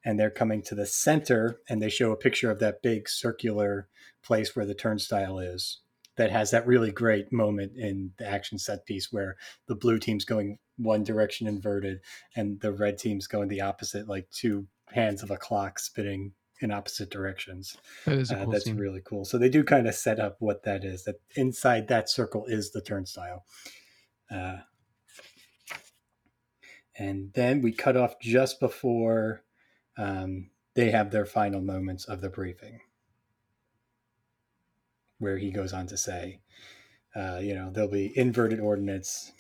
and 0.09 0.19
they're 0.19 0.31
coming 0.31 0.63
to 0.63 0.73
the 0.73 0.87
center, 0.87 1.59
and 1.69 1.79
they 1.79 1.87
show 1.87 2.11
a 2.11 2.17
picture 2.17 2.49
of 2.49 2.57
that 2.57 2.81
big 2.81 3.07
circular 3.07 3.87
place 4.23 4.55
where 4.55 4.65
the 4.65 4.73
turnstile 4.73 5.37
is 5.37 5.81
that 6.15 6.31
has 6.31 6.49
that 6.49 6.65
really 6.65 6.91
great 6.91 7.31
moment 7.31 7.73
in 7.77 8.11
the 8.17 8.27
action 8.27 8.57
set 8.57 8.87
piece 8.87 9.11
where 9.11 9.37
the 9.67 9.75
blue 9.75 9.99
team's 9.99 10.25
going 10.25 10.57
one 10.77 11.03
direction 11.03 11.45
inverted 11.45 11.99
and 12.35 12.59
the 12.61 12.71
red 12.71 12.97
team's 12.97 13.27
going 13.27 13.49
the 13.49 13.61
opposite, 13.61 14.07
like 14.07 14.27
two 14.31 14.65
hands 14.87 15.21
of 15.21 15.29
a 15.29 15.37
clock 15.37 15.77
spinning 15.77 16.33
in 16.59 16.71
opposite 16.71 17.11
directions. 17.11 17.77
That 18.05 18.17
is 18.17 18.31
Uh, 18.31 18.47
that's 18.51 18.65
scene. 18.65 18.77
really 18.77 19.01
cool. 19.05 19.25
So 19.25 19.37
they 19.37 19.47
do 19.47 19.63
kind 19.63 19.87
of 19.87 19.93
set 19.93 20.19
up 20.19 20.37
what 20.39 20.63
that 20.63 20.83
is. 20.83 21.03
That 21.03 21.21
inside 21.35 21.87
that 21.89 22.09
circle 22.09 22.45
is 22.47 22.71
the 22.71 22.81
turnstile. 22.81 23.45
Uh, 24.31 24.57
and 26.97 27.31
then 27.35 27.61
we 27.61 27.71
cut 27.73 27.95
off 27.95 28.19
just 28.19 28.59
before 28.59 29.43
um, 29.99 30.49
they 30.75 30.91
have 30.91 31.11
their 31.11 31.25
final 31.25 31.59
moments 31.61 32.05
of 32.05 32.21
the 32.21 32.29
briefing, 32.29 32.79
where 35.19 35.37
he 35.37 35.51
goes 35.51 35.73
on 35.73 35.87
to 35.87 35.97
say, 35.97 36.39
uh, 37.15 37.39
you 37.41 37.53
know, 37.53 37.69
there'll 37.69 37.89
be 37.89 38.17
inverted 38.17 38.61
ordinance. 38.61 39.33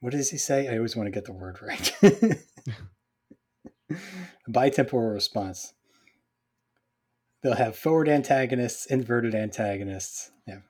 What 0.00 0.12
does 0.12 0.30
he 0.30 0.38
say? 0.38 0.68
I 0.68 0.76
always 0.76 0.96
want 0.96 1.08
to 1.08 1.10
get 1.10 1.26
the 1.26 1.32
word 1.32 1.58
right. 1.60 1.94
Bitemporal 4.48 5.12
response. 5.12 5.74
They'll 7.42 7.54
have 7.54 7.76
forward 7.76 8.08
antagonists, 8.08 8.86
inverted 8.86 9.34
antagonists. 9.34 10.30
Yeah. 10.46 10.60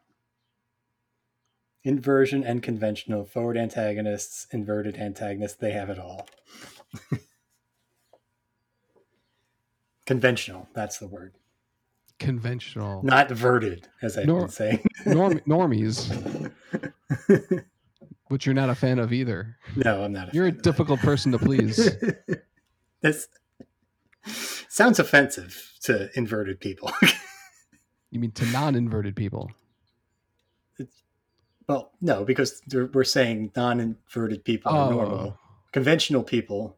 Inversion 1.85 2.43
and 2.43 2.61
conventional, 2.63 3.25
forward 3.25 3.57
antagonists, 3.57 4.49
inverted 4.53 4.97
antagonists, 4.97 5.55
they 5.55 5.71
have 5.71 5.91
it 5.91 6.01
all. 6.01 6.29
conventional, 10.07 10.69
that's 10.75 10.99
the 10.99 11.09
word. 11.09 11.35
Conventional. 12.19 13.03
Not 13.03 13.31
verted, 13.31 13.89
as 14.01 14.17
I've 14.17 14.27
Nor- 14.27 14.41
been 14.41 14.49
saying. 14.49 14.87
Norm- 15.07 15.41
normies, 15.41 16.51
which 18.29 18.47
you're 18.47 18.55
not 18.55 18.71
a 18.71 18.75
fan 18.75 18.99
of 18.99 19.13
either. 19.13 19.57
no, 19.77 20.05
I'm 20.05 20.13
not. 20.13 20.33
You're 20.33 20.47
a 20.47 20.49
of 20.49 20.55
that. 20.57 20.63
difficult 20.63 21.01
person 21.01 21.33
to 21.33 21.39
please. 21.39 21.91
this 23.03 23.29
sounds 24.69 24.99
offensive 24.99 25.75
to 25.83 26.09
inverted 26.17 26.61
people. 26.61 26.91
You 28.11 28.21
mean 28.21 28.33
to 28.33 28.47
non-inverted 28.47 29.15
people? 29.15 29.51
well, 31.69 31.91
no, 32.01 32.25
because 32.25 32.63
we're 32.73 33.05
saying 33.05 33.51
non-inverted 33.57 34.45
people 34.45 34.73
are 34.73 34.89
oh. 34.89 34.91
normal. 34.91 35.39
Conventional 35.73 36.23
people, 36.23 36.77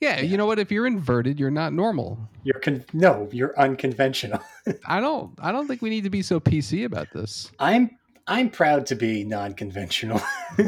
Yeah, 0.00 0.20
you 0.20 0.36
know 0.36 0.44
what? 0.46 0.58
If 0.58 0.70
you're 0.70 0.86
inverted, 0.86 1.40
you're 1.40 1.50
not 1.50 1.72
normal. 1.72 2.18
you're 2.44 2.60
con- 2.60 2.84
no, 2.92 3.28
you're 3.32 3.58
unconventional. 3.58 4.40
I 4.86 5.00
don't. 5.00 5.32
I 5.40 5.52
don't 5.52 5.66
think 5.66 5.80
we 5.82 5.88
need 5.90 6.04
to 6.04 6.10
be 6.10 6.20
so 6.22 6.38
PC 6.38 6.84
about 6.84 7.06
this. 7.14 7.50
I'm 7.58 7.90
I'm 8.26 8.50
proud 8.50 8.86
to 8.86 8.94
be 8.96 9.24
non-conventional. 9.24 10.20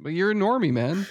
But 0.00 0.12
you're 0.12 0.32
a 0.32 0.34
normie, 0.34 0.70
man. 0.72 1.06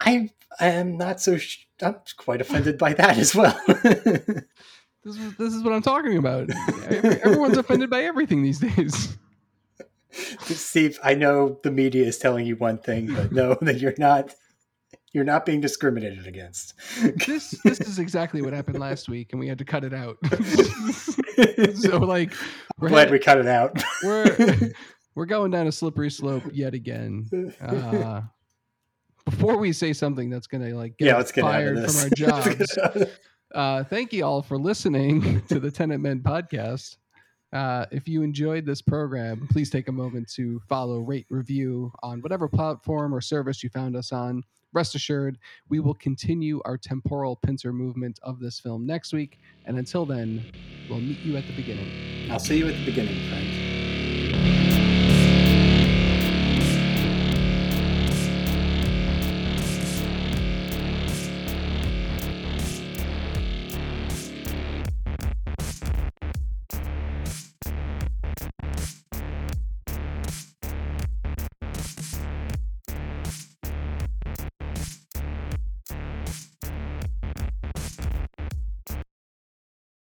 I 0.00 0.28
I 0.60 0.66
am 0.68 0.96
not 0.98 1.20
so. 1.20 1.36
Sh- 1.38 1.66
I'm 1.80 1.94
quite 2.16 2.40
offended 2.40 2.76
by 2.76 2.94
that 2.94 3.16
as 3.16 3.32
well. 3.34 3.56
This 3.66 5.16
is 5.16 5.36
this 5.36 5.54
is 5.54 5.62
what 5.62 5.72
I'm 5.72 5.82
talking 5.82 6.16
about. 6.16 6.50
Everyone's 6.90 7.56
offended 7.56 7.90
by 7.90 8.02
everything 8.02 8.42
these 8.42 8.58
days. 8.58 9.16
Steve, 10.10 10.98
I 11.04 11.14
know 11.14 11.60
the 11.62 11.70
media 11.70 12.04
is 12.04 12.18
telling 12.18 12.44
you 12.44 12.56
one 12.56 12.78
thing, 12.78 13.14
but 13.14 13.30
know 13.32 13.56
that 13.62 13.78
you're 13.78 13.94
not. 13.98 14.34
You're 15.12 15.24
not 15.24 15.44
being 15.44 15.60
discriminated 15.60 16.26
against. 16.26 16.74
This 17.26 17.50
this 17.64 17.80
is 17.80 17.98
exactly 17.98 18.40
what 18.40 18.52
happened 18.54 18.78
last 18.78 19.08
week, 19.10 19.32
and 19.32 19.40
we 19.40 19.46
had 19.46 19.58
to 19.58 19.64
cut 19.64 19.84
it 19.84 19.92
out. 19.92 20.16
so 21.74 21.98
like, 21.98 22.32
we're 22.78 22.88
Glad 22.88 23.08
headed- 23.08 23.12
we 23.12 23.18
cut 23.18 23.38
it 23.38 23.46
out. 23.46 23.82
we're 24.02 24.72
we're 25.14 25.26
going 25.26 25.50
down 25.50 25.66
a 25.66 25.72
slippery 25.72 26.10
slope 26.10 26.44
yet 26.52 26.72
again. 26.72 27.28
Uh, 27.60 28.22
before 29.26 29.58
we 29.58 29.72
say 29.72 29.92
something 29.92 30.30
that's 30.30 30.46
gonna 30.46 30.74
like 30.74 30.96
get 30.96 31.06
yeah, 31.06 31.16
let's 31.16 31.30
get 31.32 31.42
fired 31.42 31.76
from 31.90 31.96
our 32.02 32.10
jobs, 32.16 32.78
uh, 33.54 33.84
thank 33.84 34.12
you 34.14 34.24
all 34.24 34.40
for 34.42 34.56
listening 34.58 35.42
to 35.42 35.60
the 35.60 35.70
Tenet 35.70 36.00
Men 36.00 36.20
podcast. 36.20 36.96
Uh, 37.52 37.86
if 37.90 38.08
you 38.08 38.22
enjoyed 38.22 38.64
this 38.64 38.80
program, 38.80 39.46
please 39.50 39.68
take 39.68 39.88
a 39.88 39.92
moment 39.92 40.28
to 40.32 40.60
follow, 40.68 41.00
rate, 41.00 41.26
review 41.28 41.92
on 42.02 42.20
whatever 42.20 42.48
platform 42.48 43.14
or 43.14 43.20
service 43.20 43.62
you 43.62 43.68
found 43.68 43.94
us 43.94 44.12
on. 44.12 44.42
Rest 44.72 44.94
assured, 44.94 45.38
we 45.68 45.80
will 45.80 45.94
continue 45.94 46.62
our 46.64 46.78
temporal 46.78 47.36
pincer 47.36 47.72
movement 47.72 48.18
of 48.22 48.40
this 48.40 48.58
film 48.58 48.86
next 48.86 49.12
week. 49.12 49.38
And 49.66 49.76
until 49.76 50.06
then, 50.06 50.42
we'll 50.88 51.00
meet 51.00 51.18
you 51.18 51.36
at 51.36 51.46
the 51.46 51.52
beginning. 51.52 52.30
I'll 52.30 52.38
see 52.38 52.56
you 52.56 52.68
at 52.68 52.74
the 52.74 52.86
beginning, 52.86 53.28
friend. 53.28 53.91